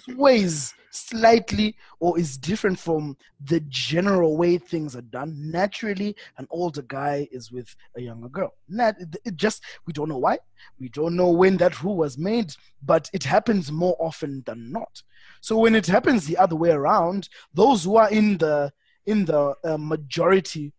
[0.04, 5.34] sways slightly or is different from the general way things are done.
[5.50, 8.54] Naturally, an older guy is with a younger girl.
[8.68, 10.40] Nat- it just we don't know why.
[10.80, 12.54] We don't know when that rule was made,
[12.84, 15.02] but it happens more often than not.
[15.40, 18.74] So when it happens the other way around, those who are in the
[19.06, 20.74] in the uh, majority,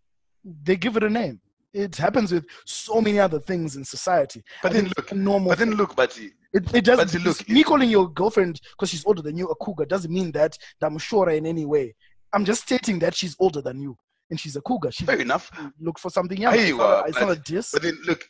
[0.45, 1.41] they give it a name.
[1.75, 4.43] It happens with so many other things in society.
[4.63, 5.49] but I then look normal.
[5.51, 9.07] but then look but It, it doesn't But look, me calling your girlfriend because she's
[9.07, 11.95] older than you a cougar doesn't mean that I'm sure in any way.
[12.35, 13.97] I'm just stating that she's older than you
[14.31, 14.91] and she's a cougar.
[14.93, 15.51] She fair enough
[15.81, 16.59] look for something younger.
[16.59, 17.71] It's not, Aiwa, a, it's not a diss.
[17.73, 18.23] But then look,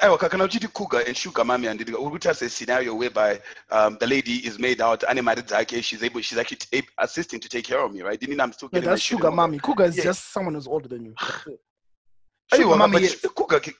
[0.00, 4.06] aiwa kana uchiti cougar and sugar mommy and uri kuti a scenario whereby um, the
[4.06, 7.64] lady is made out ane mari dzake she's able she's actually ta- assisting to take
[7.64, 9.58] care of me right didn't I'm still Yeah, that's sugar mommy.
[9.58, 10.04] Cougar is Yeah.
[10.04, 11.14] just someone who's older than you.
[12.52, 12.56] It.
[12.56, 13.74] Sugar Aiwa, mommy, but cougar ki-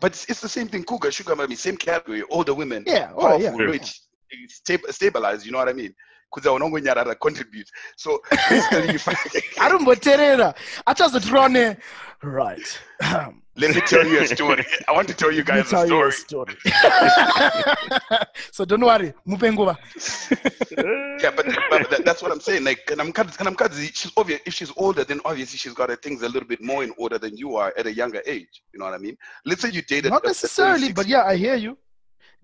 [0.00, 3.36] but it's, it's the same thing cougar sugar mommy same category older women Yeah, oh,
[3.38, 3.50] yeah.
[3.50, 4.00] powerful, rich
[4.48, 5.94] sta- stabilized you know what I mean
[6.32, 9.18] kuza unongonyarara contribute so basically you find
[9.58, 10.54] arimboterera
[10.86, 11.76] achazotirone
[12.22, 12.80] right
[13.60, 16.06] let me tell you a story I want to tell you guys tell a you
[16.06, 16.56] a story story.
[18.56, 19.76] so don't worry Mupengova.
[21.22, 22.64] yeah, but, but that, that's what I'm saying.
[22.64, 24.40] Like, and I'm and I'm she's obvious.
[24.46, 27.18] If she's older, then obviously she's got her things a little bit more in order
[27.18, 28.62] than you are at a younger age.
[28.72, 29.16] You know what I mean?
[29.44, 30.10] Let's say you dated.
[30.10, 31.76] not necessarily but yeah i hear you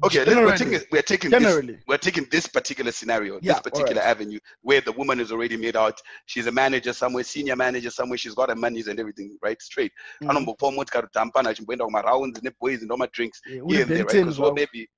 [0.04, 4.16] Okay, we're taking we're taking this, we're taking this particular scenario, Yeah, this particular alright.
[4.16, 5.98] avenue where the woman is already made out.
[6.26, 8.18] She's a manager somewhere, senior manager somewhere.
[8.18, 9.92] She's got her monies and everything right straight.
[10.22, 10.28] Mm.
[10.30, 14.12] Anombopa motikari kuti tampana achimboenda kumaraundi neboys ndomadrinks here and there, right?
[14.12, 14.88] Ben 10 Because well, maybe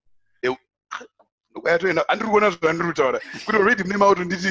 [1.64, 4.46] andiri kuona zvandiri kutaura kuti already mune mauto nditi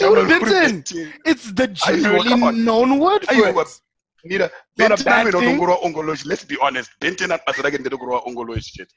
[0.00, 0.50] uri Ben uri 10.
[0.50, 1.12] Ben 10.
[1.24, 3.80] it's the generally known word for it
[4.24, 5.46] mira Not a Ben 10 bad anoenda thing.
[5.46, 8.90] kundongorwa ongoloshi let's be honest Ben 10 basa rake nderekurwa ongoloshi shit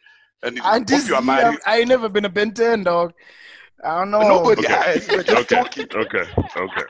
[0.44, 2.84] and it- and this you are year, married i ain't never been a ben 10
[2.84, 3.14] dog.
[3.84, 4.22] I don't know.
[4.22, 4.74] Nobody Okay.
[4.74, 5.56] has we're just okay.
[5.56, 6.24] talking okay.
[6.56, 6.84] Okay.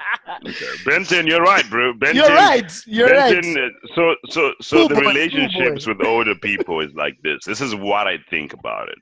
[0.46, 0.68] Okay.
[0.86, 1.94] Benton you're right bro.
[1.94, 2.72] Benton you're right.
[2.86, 5.94] You're Benton, right uh, so so so Cool the boy, relationships boy.
[5.94, 7.46] with older people is like this.
[7.46, 9.00] This is what I think about it.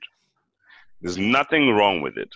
[1.00, 2.28] There's nothing wrong with it.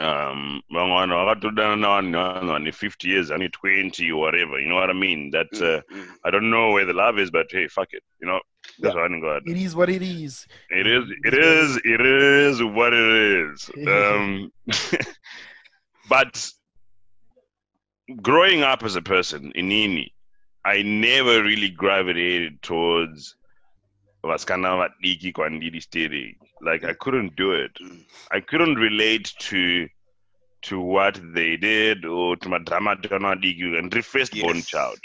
[0.00, 4.58] Um, vamwana vakatodana navanhu vane 50 years, ane 20 or whatever.
[4.58, 5.30] You know what I mean?
[5.30, 6.06] That uh, Mm, mm.
[6.24, 8.02] I don't know where the love is, but hey, fuck it.
[8.20, 8.40] You know,
[8.78, 9.42] that's what I got.
[9.46, 13.08] it is what it is It is, it is, it is what it
[13.52, 13.70] is.
[13.88, 14.50] Um,
[16.08, 16.50] but
[18.22, 20.14] growing up as a person in Nini,
[20.64, 23.36] I never really gravitated towards
[24.24, 26.36] vasikana vadiki kwandiri steering.
[26.62, 26.98] Like I mm.
[26.98, 27.72] couldn't do it.
[27.82, 28.04] Mm.
[28.32, 29.88] I couldn't relate to
[30.62, 34.66] to what they did or to madrama atana vadiki and the firstborn Yes.
[34.66, 34.98] child.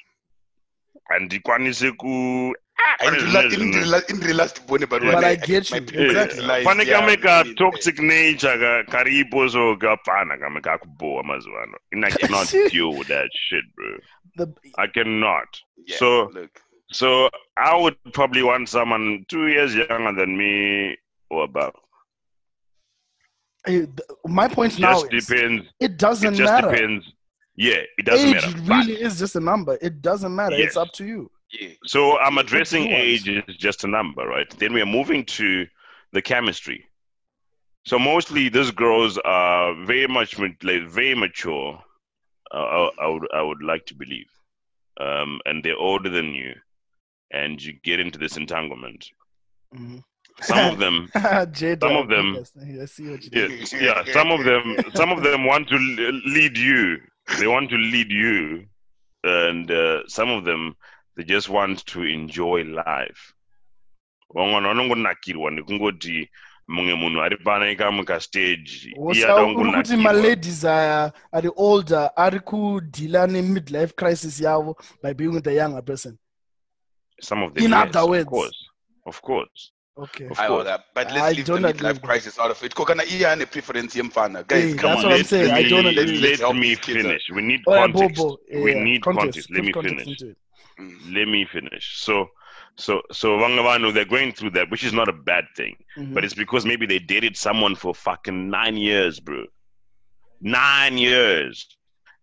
[1.11, 2.53] handikwanise ku
[2.83, 5.75] ah, indiri la- indiri last born but But when I get you.
[5.75, 6.39] my parents Exactly.
[6.39, 11.23] realized, pane yeah, kamwe ka I mean, toxic nature ka- karipo so kapfana kamwe kakuboha
[11.23, 13.91] mazuva ano and i cannot deal with that shit bro
[14.37, 14.47] the
[14.77, 15.49] i cannot
[15.85, 16.61] yeah, So- look
[17.01, 20.51] So I would probably want someone two years younger than me
[21.29, 21.73] or above.
[23.65, 23.87] Th-
[24.25, 25.65] My point now Just is depends.
[25.79, 26.69] it It doesn't just matter.
[26.71, 27.05] depends.
[27.55, 28.61] Yeah, it doesn't Age matter.
[28.67, 29.77] But- really is just a number.
[29.81, 30.55] It doesn't matter.
[30.55, 31.31] It's up to you.
[31.51, 31.69] Yeah.
[31.85, 33.03] So I'm addressing do you want?
[33.03, 34.49] age is just a number, right?
[34.59, 35.65] Then we are moving to
[36.11, 36.85] the chemistry.
[37.85, 41.81] So mostly these girls are very much like very mature.
[42.51, 44.27] Uh, I, I would I would like to believe,
[44.99, 46.53] um, and they're older than you,
[47.31, 49.09] and you get into this entanglement.
[49.75, 50.03] Mhm.
[50.41, 53.71] Some of them, some of them- Yes, I see what you yeah, did.
[53.81, 55.77] yeah, some of them, some of them want to
[56.25, 56.97] lead you.
[57.39, 58.65] They want to lead you,
[59.23, 60.75] and uh, some of them
[61.17, 63.33] they just want to enjoy life.
[64.33, 66.29] Vamwana vanongonakirwa nekungoti
[66.67, 72.39] mumwe munhu ari pana ikamuka stage iye Wosa- ada kuti maladies aya ari older ari
[72.39, 76.17] kudhila ne-midlife crisis yavo by being with a younger person
[77.21, 78.25] Some of them, In yes, other words.
[78.27, 78.69] of course,
[79.05, 79.71] of course.
[79.97, 80.49] Okay Of I course.
[80.49, 80.85] know that.
[80.93, 82.07] But let's leave the don't agree midlife with that.
[82.07, 82.73] crisis out of it.
[82.75, 84.45] Kokana iya ane preference yemfana.
[84.47, 85.03] Guys, Hey, come that's on.
[85.03, 85.51] what I'm let's- saying.
[85.51, 86.17] I let's- don't let's- agree.
[86.19, 87.03] let's Let help me these kids out.
[87.03, 87.23] finish.
[87.35, 88.15] We need Oh, context.
[88.17, 88.37] Bobo.
[88.63, 89.47] we Yeah, need context.
[89.47, 89.51] context.
[89.51, 90.35] Let me context finish.
[90.79, 91.15] Mm.
[91.15, 91.97] Let me finish.
[91.99, 92.29] So,
[92.75, 95.75] so, so Vangavano, they're going through that, which is not a bad thing.
[95.97, 96.13] Mhm.
[96.13, 99.45] but it's because maybe they dated someone for fucking nine years, bro.
[100.41, 101.67] Nine years.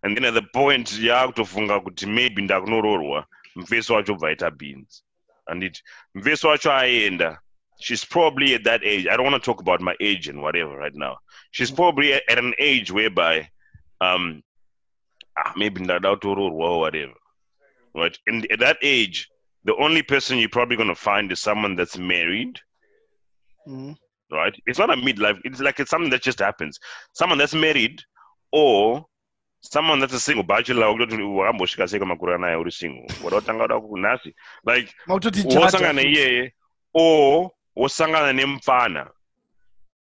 [0.03, 3.25] And then at the point yakutofunga kuti maybe ndakunororwa
[3.57, 5.05] mfeso wacho bvaita beans
[5.47, 5.83] anditi
[6.14, 7.41] mfeso wacho aenda
[7.83, 10.76] she's probably at that age i don't want to talk about my age and whatever
[10.76, 11.16] right now
[11.51, 13.49] she's probably at an age whereby
[14.01, 14.43] um
[15.39, 17.14] ah, maybe ndada kutororwa or whatever
[17.95, 19.28] right and at that age
[19.64, 22.61] the only person you're probably going to find is someone that's married
[23.66, 23.97] Mhm.
[24.33, 24.57] right?
[24.66, 25.39] It's not a midlife.
[25.45, 26.80] It's like it's something that just happens.
[27.12, 28.03] Someone that's married
[28.51, 29.05] or
[29.61, 34.35] someone that's a single bachelor wakutoti wakambosvika sei kwamakore anaya uri single wadakutanga kuda kunhasi
[34.66, 36.11] like Makutoti wosangana jaja.
[36.11, 36.53] iyeye
[36.95, 39.11] or wosangana nemufana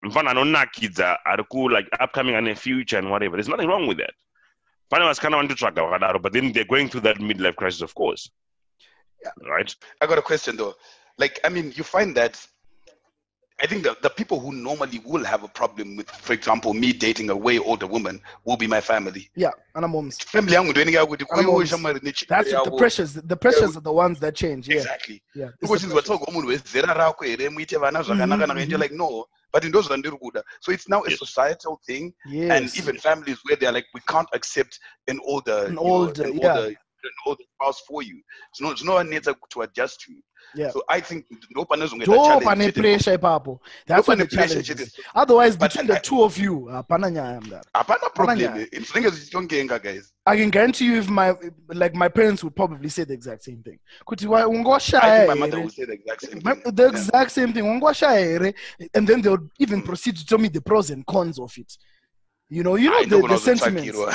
[0.03, 3.37] mufana anonakidza ari ku like upcoming ane future and whatever.
[3.37, 4.15] There's nothing wrong with that.
[4.91, 8.31] Pane vasikana vanototsvaga vakadaro but then they're going through that midlife crisis of course.
[9.23, 9.51] Yeah.
[9.51, 9.75] right?
[10.01, 10.75] I got a question though.
[11.19, 12.47] Like, I mean, you find that
[13.59, 16.93] I think the, the people who normally will have a problem with, for example, me
[16.93, 19.31] dating a way older woman will be my family.
[19.35, 20.19] Yeah, ana moms.
[20.19, 21.71] Family yangu ndio inenge yakuti Ana kuiwo moms.
[21.71, 23.15] shamwari nechi- That's the pressures.
[23.15, 24.69] The pressures are the ones that change.
[24.69, 25.23] Yeah, Exactly.
[25.35, 25.47] yeah.
[25.49, 25.95] the Because pressures.
[25.95, 28.71] watsoga munhu wezera rako here muite vana zvakanaka and mhm.
[28.71, 31.19] you're like no but ndo zvandiri kuda so it's now a Yes.
[31.19, 32.51] societal thing Yes.
[32.51, 34.79] and even families where they're like we can't accept
[35.09, 36.71] an older An you know, older, yeah.
[37.07, 38.23] An older spouse for you.
[38.59, 40.23] Zvino zvinovanetsa to adjust to you
[40.55, 40.71] Yeah.
[40.73, 42.81] so i think ndo panezongoita ndo challenge pane chete.
[42.81, 44.93] pressure ipapo that's what the challenge is.
[45.15, 48.39] Otherwise between the two of you hapana nyaya mdara hapana problem.
[48.83, 50.13] zvinenge zvichitongenga guys.
[50.29, 51.35] I can guarantee you if my
[51.69, 53.79] like my parents would probably say the exact same thing.
[54.09, 56.75] Kuti wa- i think ungoshaya my mother here will say the exact same thing.
[56.75, 57.65] the exact same thing.
[57.65, 58.55] Ungoshaya here.
[58.95, 59.85] And then they'll even Mm.
[59.85, 61.77] proceed to tell me the pros and cons of it
[62.51, 64.15] you know you know Ai, the, ndogona the sentiments kuzotsvagirwa.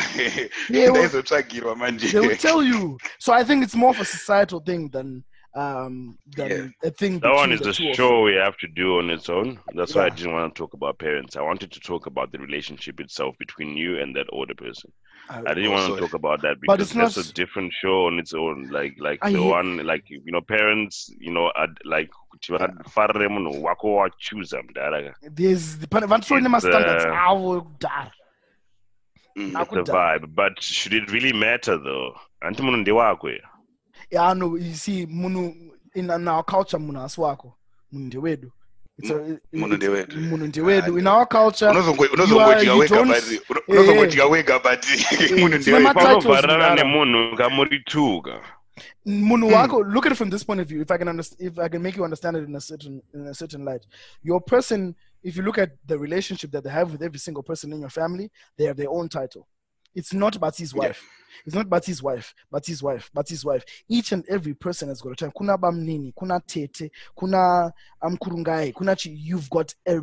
[0.70, 4.06] Yeah, well- Ndaizotsvagirwa manje they will tell you so i think it's more of a
[4.06, 5.24] societal thing than
[5.56, 6.68] um than Yeah.
[6.84, 7.94] a thing That one is the a two of you.
[7.96, 9.60] show we have to do on its own.
[9.76, 11.36] That's why I didn't want to talk about parents.
[11.36, 14.90] I wanted to talk about the relationship itself between you and that older person.
[15.30, 18.06] I- I didn't want to talk about that because it's that's not- a different show
[18.08, 18.70] on its own.
[18.72, 22.54] Like like I the hear- one like you know parents you know are like kuti
[22.58, 28.12] vafarire munhu wako wachuza mudhara there's pane- vanotore It's, nemastandards uh, avo kudhara
[29.36, 29.62] Mm.
[29.62, 32.16] it's a vibe but should it really matter though.
[32.42, 33.42] Anti munhu ndewakwe
[34.12, 35.54] yeah no you see munhu
[35.96, 37.58] in, in our culture munhu asi wako
[37.92, 38.52] munhu ndewedu
[38.98, 40.18] It's a- it- munhu it's- ndewedu.
[40.18, 44.60] munhu ndewedu Ah, in our culture Unozongo- you unozongodya wega don't- but uno- unozongodya wega
[44.60, 44.86] but
[45.40, 45.84] munhu tine ndewedu.
[45.84, 46.76] ma- titles panovharana kudhara.
[46.76, 48.42] nemunhu kamurituka
[49.06, 49.56] munhu Hmm.
[49.56, 51.70] wako look at it from this point of view if i can understand if i
[51.70, 53.84] can make you understand it in a certain in a certain light.
[54.24, 57.72] Your person if you look at the relationship that they have with every single person
[57.74, 59.48] in your family they have their own title.
[59.94, 60.80] It's not Bati's Yeah.
[60.88, 61.02] wife.
[61.46, 63.64] It's not Bati's wife Bati's wife Bati's wife.
[63.90, 68.74] Each and every person has got a time kuna bamnini kuna tete kuna um, amkurungai
[68.74, 69.10] kuna chi.
[69.10, 70.00] You've got a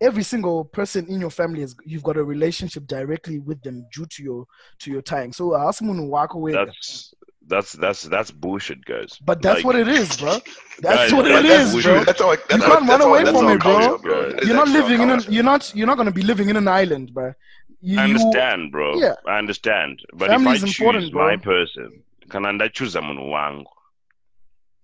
[0.00, 4.06] every single person in your family has you've got a relationship directly with them due
[4.06, 4.46] to your
[4.78, 5.32] to your tying.
[5.32, 6.66] So uh, ask munhu wako wega.
[6.66, 7.14] that's
[7.48, 10.32] that's that's that's bullshit guys But that's Like, what it is, bro.
[10.80, 11.92] That's Guys, what that- it that's is, bullshit.
[11.94, 12.04] bro.
[12.04, 13.78] That's how, that's You can't run that's away that's from it, bro.
[13.78, 16.22] culture, You're You're not actually our living in an, you're not you're not gonna be
[16.22, 17.32] living in an island, bro.
[17.80, 18.96] You, I understand, bro.
[19.04, 19.14] Yeah.
[19.26, 20.00] I understand.
[20.14, 21.26] But Family if I is choose important, bro.
[21.26, 21.90] my person,
[22.28, 23.70] kana ndachuza munhu wangu.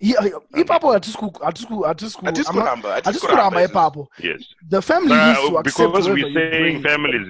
[0.00, 4.08] yeah, ipapo hatisku hatisku hatisku Hatisku I'm not- ramba, hatisku hatisku ramba, ramba it's- ipapo.
[4.18, 4.42] Yes.
[4.70, 6.82] The family needs to Uh, accept because whoever we're you saying bring.
[6.82, 7.28] families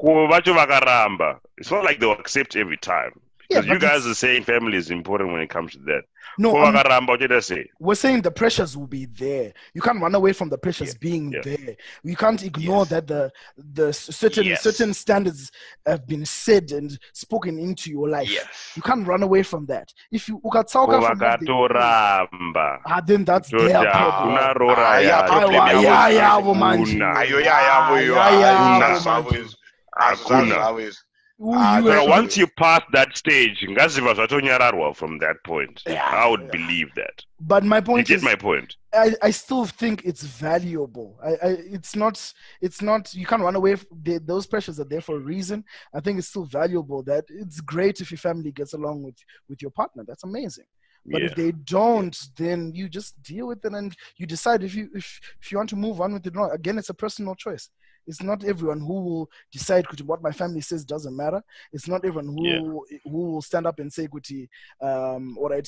[0.00, 1.38] ko vacho vakaramba.
[1.58, 3.12] It's not like they'll accept every time.
[3.52, 6.02] Yeah, Because you guys are saying family is important when it comes to that.
[6.38, 7.68] no, Ko I'm- vakaramba uchida sei?
[7.78, 9.52] we're saying the pressures will be there.
[9.74, 11.40] You can't run away from the pressures being yeah.
[11.44, 11.76] there.
[12.02, 12.88] You can't ignore Yes.
[12.90, 13.30] that the
[13.74, 14.62] the certain Yes.
[14.62, 15.50] certain standards
[15.86, 18.30] have been said and spoken into your life.
[18.30, 18.72] Yes.
[18.76, 19.92] You can't run away from that.
[20.10, 22.80] If you ukatsauka Ko from what they- vakatoramba.
[22.86, 24.36] ah, then that's their Toja, problem.
[24.38, 25.28] kuna rora Ah, yeah, yacho.
[25.28, 26.92] problem Aiwa, yavo ya is- yavo manje.
[26.92, 27.14] Kuna.
[27.16, 28.14] Ayo ya yavo yo.
[28.18, 28.78] Ah, ayo, ya Hakuna.
[28.80, 29.36] that's yavo manje.
[29.36, 29.56] always-
[29.98, 30.56] that's Hakuna.
[30.56, 31.11] always- Who Ah, you but
[31.44, 35.82] Ah, Have- once you pass that stage, ngaziva zvatonyararwa from that point.
[35.86, 36.04] Yeah.
[36.10, 37.24] I would believe that.
[37.40, 38.76] but my You point get is my point.
[38.94, 41.18] I, I still think it's valuable.
[41.24, 43.76] I, I it's not it's not you can't run away.
[44.02, 45.64] They, those pressures are there for a reason.
[45.94, 47.02] I think it's still valuable.
[47.02, 49.16] That it's great if your family gets along with
[49.48, 50.04] with your partner.
[50.06, 50.66] That's amazing.
[51.04, 51.28] But Yeah.
[51.30, 55.18] if they don't, then you just deal with it and you decide if you if,
[55.40, 56.54] if you want to move on with it or not.
[56.54, 57.70] Again, it's a personal choice.
[58.06, 61.42] It's not everyone who will decide what my family says doesn't matter.
[61.72, 62.98] It's not everyone who Yeah.
[63.04, 64.48] who will stand up and say kuti
[64.80, 65.62] um or I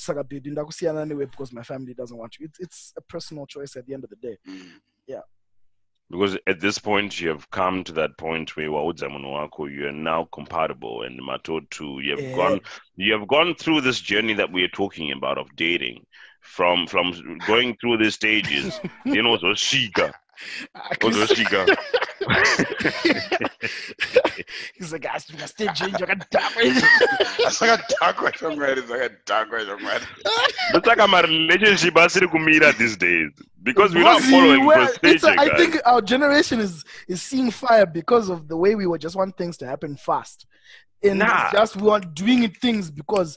[0.99, 2.47] anyway because my family doesn't want you.
[2.47, 4.39] It's it's a personal choice at the end of the day.
[4.49, 4.81] Mm.
[6.11, 9.87] Because at this point, you have come to that point where waudza munhu wako, you
[9.87, 12.05] are now compatible and matotu.
[12.05, 12.37] You have Yeah.
[12.37, 12.61] gone,
[12.97, 16.05] you have gone through this journey that we are talking about of dating,
[16.43, 18.81] from from going through the stages.
[19.07, 20.13] you know, so shika.
[24.77, 25.95] He's like, guys, you must stay change.
[25.95, 26.53] I got damn
[27.51, 30.07] Sakadhakwa shamwari, sakadhakwa shamwari.
[30.73, 33.31] But like my relationship asiri kumira these days
[33.63, 35.39] because we're not following well, the it's a- stage.
[35.39, 39.17] I think our generation is is seeing fire because of the way we were just
[39.17, 40.47] want things to happen fast.
[41.05, 41.51] And Nah.
[41.53, 43.37] just we are doing things because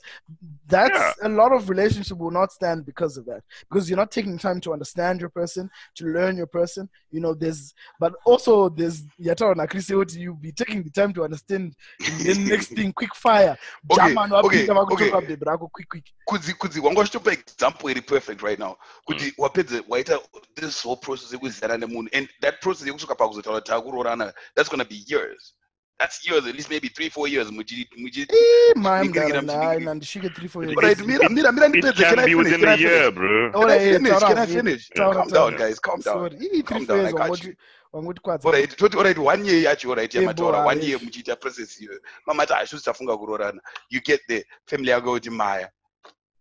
[0.68, 1.14] that's Yeah.
[1.24, 3.44] a lot of relationship will not stand because of that.
[3.70, 6.90] Because you're not taking time to understand your person, to learn your person.
[7.12, 9.66] You know, there's but also there's yata na
[10.14, 13.58] you be taking the time to understand the next thing quick fire.
[13.92, 15.36] Okay, okay, okay.
[15.72, 16.04] quick quick.
[16.28, 19.32] kudzi kudzi wangosvitopa example iri perfect right now kuti Mm.
[19.38, 20.20] wapedza waita
[20.56, 25.54] this whole process yekuziyana nemunhu and that process yekusuka pakuzotaura takurorana that's gonna be years
[26.00, 29.80] that's years at least maybe three four years muchi muchi Eh, man, Muchidikirira, nah, muchidikirira.
[29.86, 30.76] nah, ndishike three four years.
[30.76, 31.96] But right, mira, mira, mira, It ndipedze.
[31.96, 32.52] Can can I be finish?
[32.54, 33.16] within Can I a year, finish?
[33.16, 33.52] bro.
[33.54, 34.20] Oh, Can I yeah, finish?
[34.20, 34.90] taura, Can I yeah, finish?
[34.90, 35.52] taura, Calm taura.
[35.52, 35.80] down, guys.
[35.80, 36.30] Calm down.
[36.30, 36.38] Sorry.
[36.42, 37.56] Ii, Calm three down, I phase got wangoti-
[37.94, 38.46] wangoti kwadza.
[38.46, 40.88] Alright, toti alright, one year yacho alright Yeah, yamataura boy, one yes.
[40.88, 45.70] year muchiita process iyo mamati hashuzi tafunga kurorana you get there family yako kuti maya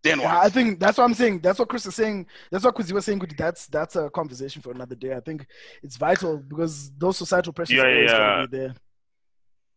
[0.03, 1.41] then Yeah, I think that's what I'm saying.
[1.41, 2.27] That's what Chris is saying.
[2.51, 3.19] That's what Kuzi was saying.
[3.37, 5.13] That's that's a conversation for another day.
[5.17, 5.47] I think
[5.83, 8.19] it's vital because those societal pressures Yeah, are always yeah.
[8.19, 8.75] gonna be there.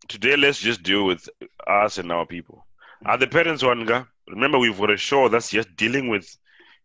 [0.09, 1.29] Today, let's just deal with
[1.67, 2.65] us and our people.
[3.05, 4.03] Are the parents one guy?
[4.27, 6.27] Remember, we've got a show that's just dealing with,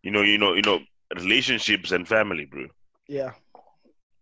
[0.02, 0.78] you know, you know, you know,
[1.16, 2.66] relationships and family, bro.
[3.08, 3.32] Yeah.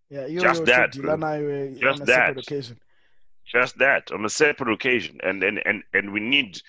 [0.09, 0.26] Yeah.
[0.26, 1.16] you- Just that, bro.
[1.16, 1.26] na-
[1.80, 2.38] Just that.
[2.38, 2.78] occasion.
[3.53, 6.61] Just that on a separate occasion, and and and and we need.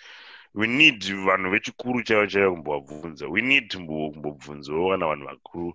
[0.55, 5.73] We need vanhu vechikuru chaivo chaivo kumbovabvunza we need kumbo- kumbobvunzawo kana vanhu vakuru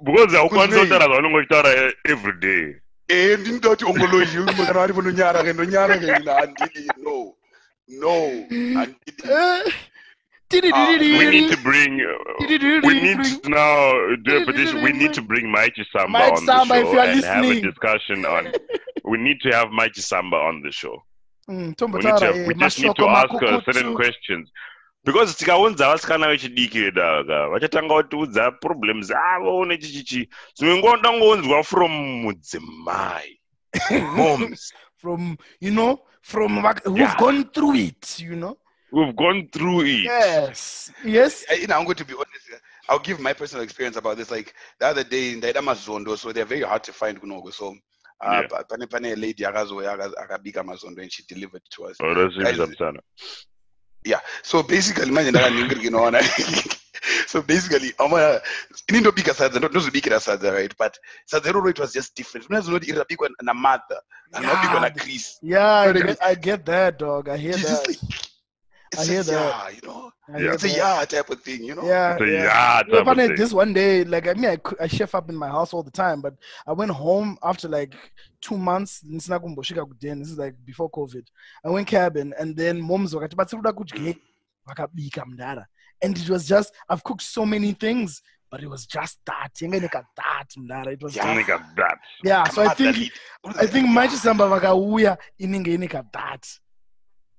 [0.04, 2.74] because haukwanisa kutaura zvaunongochitaura everyday
[3.08, 7.34] eh ndinoda kuti ongoloyi kana vari vononyara ke ndonyara ke ina handidi no.
[7.88, 8.46] No?
[9.30, 9.64] Ah,
[10.50, 12.46] we need to bring uh,
[12.82, 16.46] we need to now do a petition we need to bring Mighty Samba Mighty on
[16.46, 18.52] the Samba, if show and have a discussion on
[19.04, 21.02] we need to have Mighty Samba on the show.
[21.50, 24.50] Mm, we, need to, eh, we just need to ask her certain questions
[25.04, 31.90] because tikaunza vasikana vechidiki vedaga vachatanga kutiudza problems avo nechichichi zvimwe ngoda ngonzwa from
[32.22, 33.40] mudzimai
[34.16, 37.16] moms from you know from who've Yeah.
[37.18, 38.56] gone through it you know
[38.92, 42.62] who've gone through it yes yes I- you know, I'm going to be honest.
[42.90, 44.30] I'll give my personal experience about this.
[44.30, 47.52] Like the other day in the Amazondo, so they're very hard to find kunogo.
[47.52, 47.76] So
[48.24, 48.48] uh, Yeah.
[48.48, 51.98] pa- pane pane a lady akazouya aka- akabika mazondo and she delivered to us.
[52.00, 53.00] Orosimisa Guys, musana.
[54.04, 54.20] Yeah.
[54.42, 56.20] So basically, manje ndakaningirika unoona.
[57.26, 58.40] So basically, ama
[58.88, 60.74] inindobika sadza ndo- ndozobikira sadza right?
[60.78, 62.50] But sadza iroro it was just different.
[62.50, 67.28] Unazonoti iri rabikwa namadha anobikwa Yeah, nachris yeah I get, I get that dog.
[67.28, 67.88] I hear She's that.
[67.88, 68.00] like
[68.96, 69.64] I it's hear just that.
[69.64, 72.24] yeah you know I hear it's a yeah type of thing you know yeah So,
[72.24, 73.36] yeah yeah, Yeah, type but of thing.
[73.36, 75.90] this one day, like I mean, I, I chef up in my house all the
[75.90, 76.34] time, but
[76.66, 77.94] I went home after like
[78.40, 79.02] two months.
[79.04, 80.20] Nisina kumboshika kudeni.
[80.20, 81.24] This is like before COVID.
[81.64, 84.16] I went cabin, and then mom's wakati batsiruda kudye
[84.68, 85.64] wakabika mdara,
[86.02, 89.50] and it was just I've cooked so many things but it was just that.
[89.60, 90.86] Inenge nika that, mnara.
[90.94, 91.98] It was Yeah, just, nigga, that.
[92.24, 92.44] yeah.
[92.48, 93.12] So I think Delete.
[93.58, 96.46] I think Mighty Samba vakauya inenge nika that.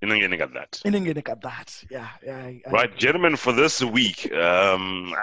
[0.03, 0.71] Inenge, nigga, that.
[0.85, 1.83] Inenge nika that.
[1.89, 2.37] Yeah, yeah.
[2.37, 5.13] I- I- Right, gentlemen, for this week, um,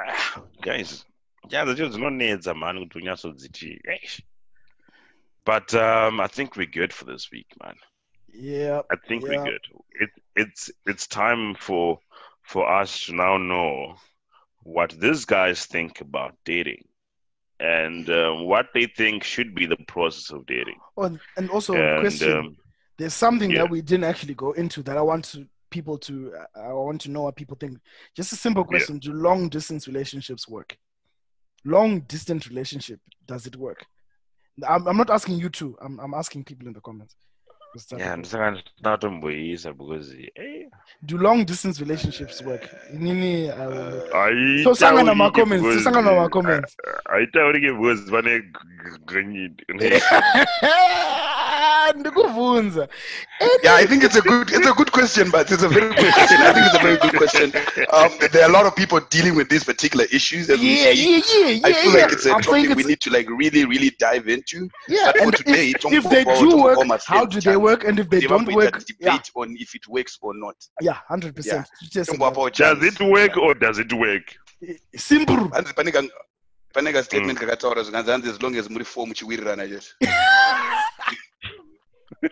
[0.60, 1.04] guys,
[1.48, 3.80] yeah, the just no needs a man to unyasodziti.
[3.88, 4.20] Eish.
[5.44, 7.76] But um, I think we're good for this week, man.
[8.32, 8.82] Yeah.
[8.90, 9.28] I think Yeah.
[9.38, 9.60] we're good.
[9.92, 11.98] It, it's it's time for
[12.42, 13.96] for us to now know
[14.62, 16.84] what these guys think about dating
[17.60, 20.78] and um, what they think should be the process of dating.
[20.98, 22.36] Oh, and- and also and question.
[22.36, 22.56] um,
[22.98, 23.62] There's something yeah.
[23.62, 27.10] that we didn't actually go into that I want to people to I want to
[27.10, 27.78] know what people think.
[28.16, 30.76] Just a simple question: Do long distance relationships work?
[31.64, 33.84] Long distance relationship does it work?
[34.66, 35.76] I'm, I'm not asking you two.
[35.82, 37.14] I'm I'm asking people in the comments.
[37.98, 40.66] Yeah, ndisaka ndinatomboisa because eh,
[41.04, 42.62] Do long distance relationships work?
[42.92, 45.62] Nini, uh, I so sanga na taurike ma comments.
[45.62, 46.76] because- So sanga na ma comments.
[47.10, 48.42] haitaurike because pane
[49.06, 51.15] ganyidi Ndikuvunza.
[53.62, 56.12] Yeah, I think it's a good it's a good question, but it's a very good
[56.12, 56.38] question.
[56.40, 57.52] I think it's a very good question.
[57.92, 60.48] Um, there are a lot of people dealing with these particular issues.
[60.50, 61.22] As we Yeah, yeah,
[61.52, 62.02] yeah, I feel yeah.
[62.02, 64.68] like it's a I think topic we need to like really, really dive into.
[64.88, 67.56] Yeah, But for and today, if, if they do Tom work, Pogba how do they
[67.56, 67.84] work?
[67.84, 70.18] And if they Give don't up with work, that yeah, debate on if it works
[70.22, 70.56] or not.
[70.80, 71.66] yeah, hundred percent.
[71.92, 74.34] Tom Pogba does it work or does it work
[74.96, 75.36] Simple.
[75.50, 76.08] Hanzi paneka
[76.74, 79.92] paneka statement kakataura zvikanzi hanzi as long as muri four muchiwirirana chete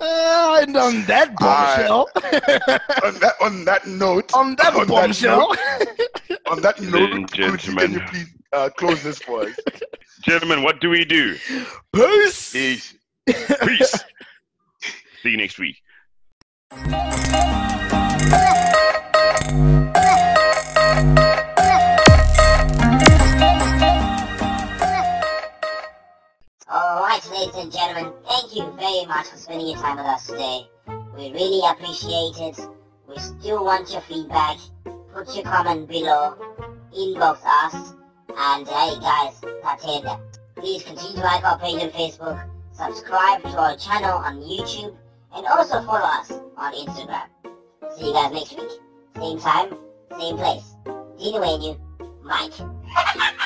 [0.00, 2.10] Ah, and on that bombshell,
[3.04, 5.48] on that on that note on that on that bombshell,
[6.50, 9.56] on that note and Kuti, can you please uh, close this for us?
[10.22, 11.36] Gentlemen what do we do?
[11.94, 12.52] Peace.
[12.52, 12.94] Peace.
[13.26, 14.04] peace.
[15.22, 15.76] See you next week
[27.30, 30.68] Ladies and gentlemen, thank you very much for spending your time with us today.
[31.16, 32.60] We really appreciate it.
[33.08, 34.58] We still want your feedback.
[34.84, 36.36] Put your comment below.
[36.94, 37.94] Inbox us.
[38.36, 40.20] And hey guys, Tatenda.
[40.56, 42.46] Please continue to like our page on Facebook.
[42.72, 44.94] Subscribe to our channel on YouTube.
[45.34, 47.28] And also follow us on Instagram.
[47.96, 48.70] See you guys next week.
[49.16, 49.78] Same time,
[50.18, 50.74] same place.
[51.18, 51.78] Dino
[52.22, 52.52] Mike.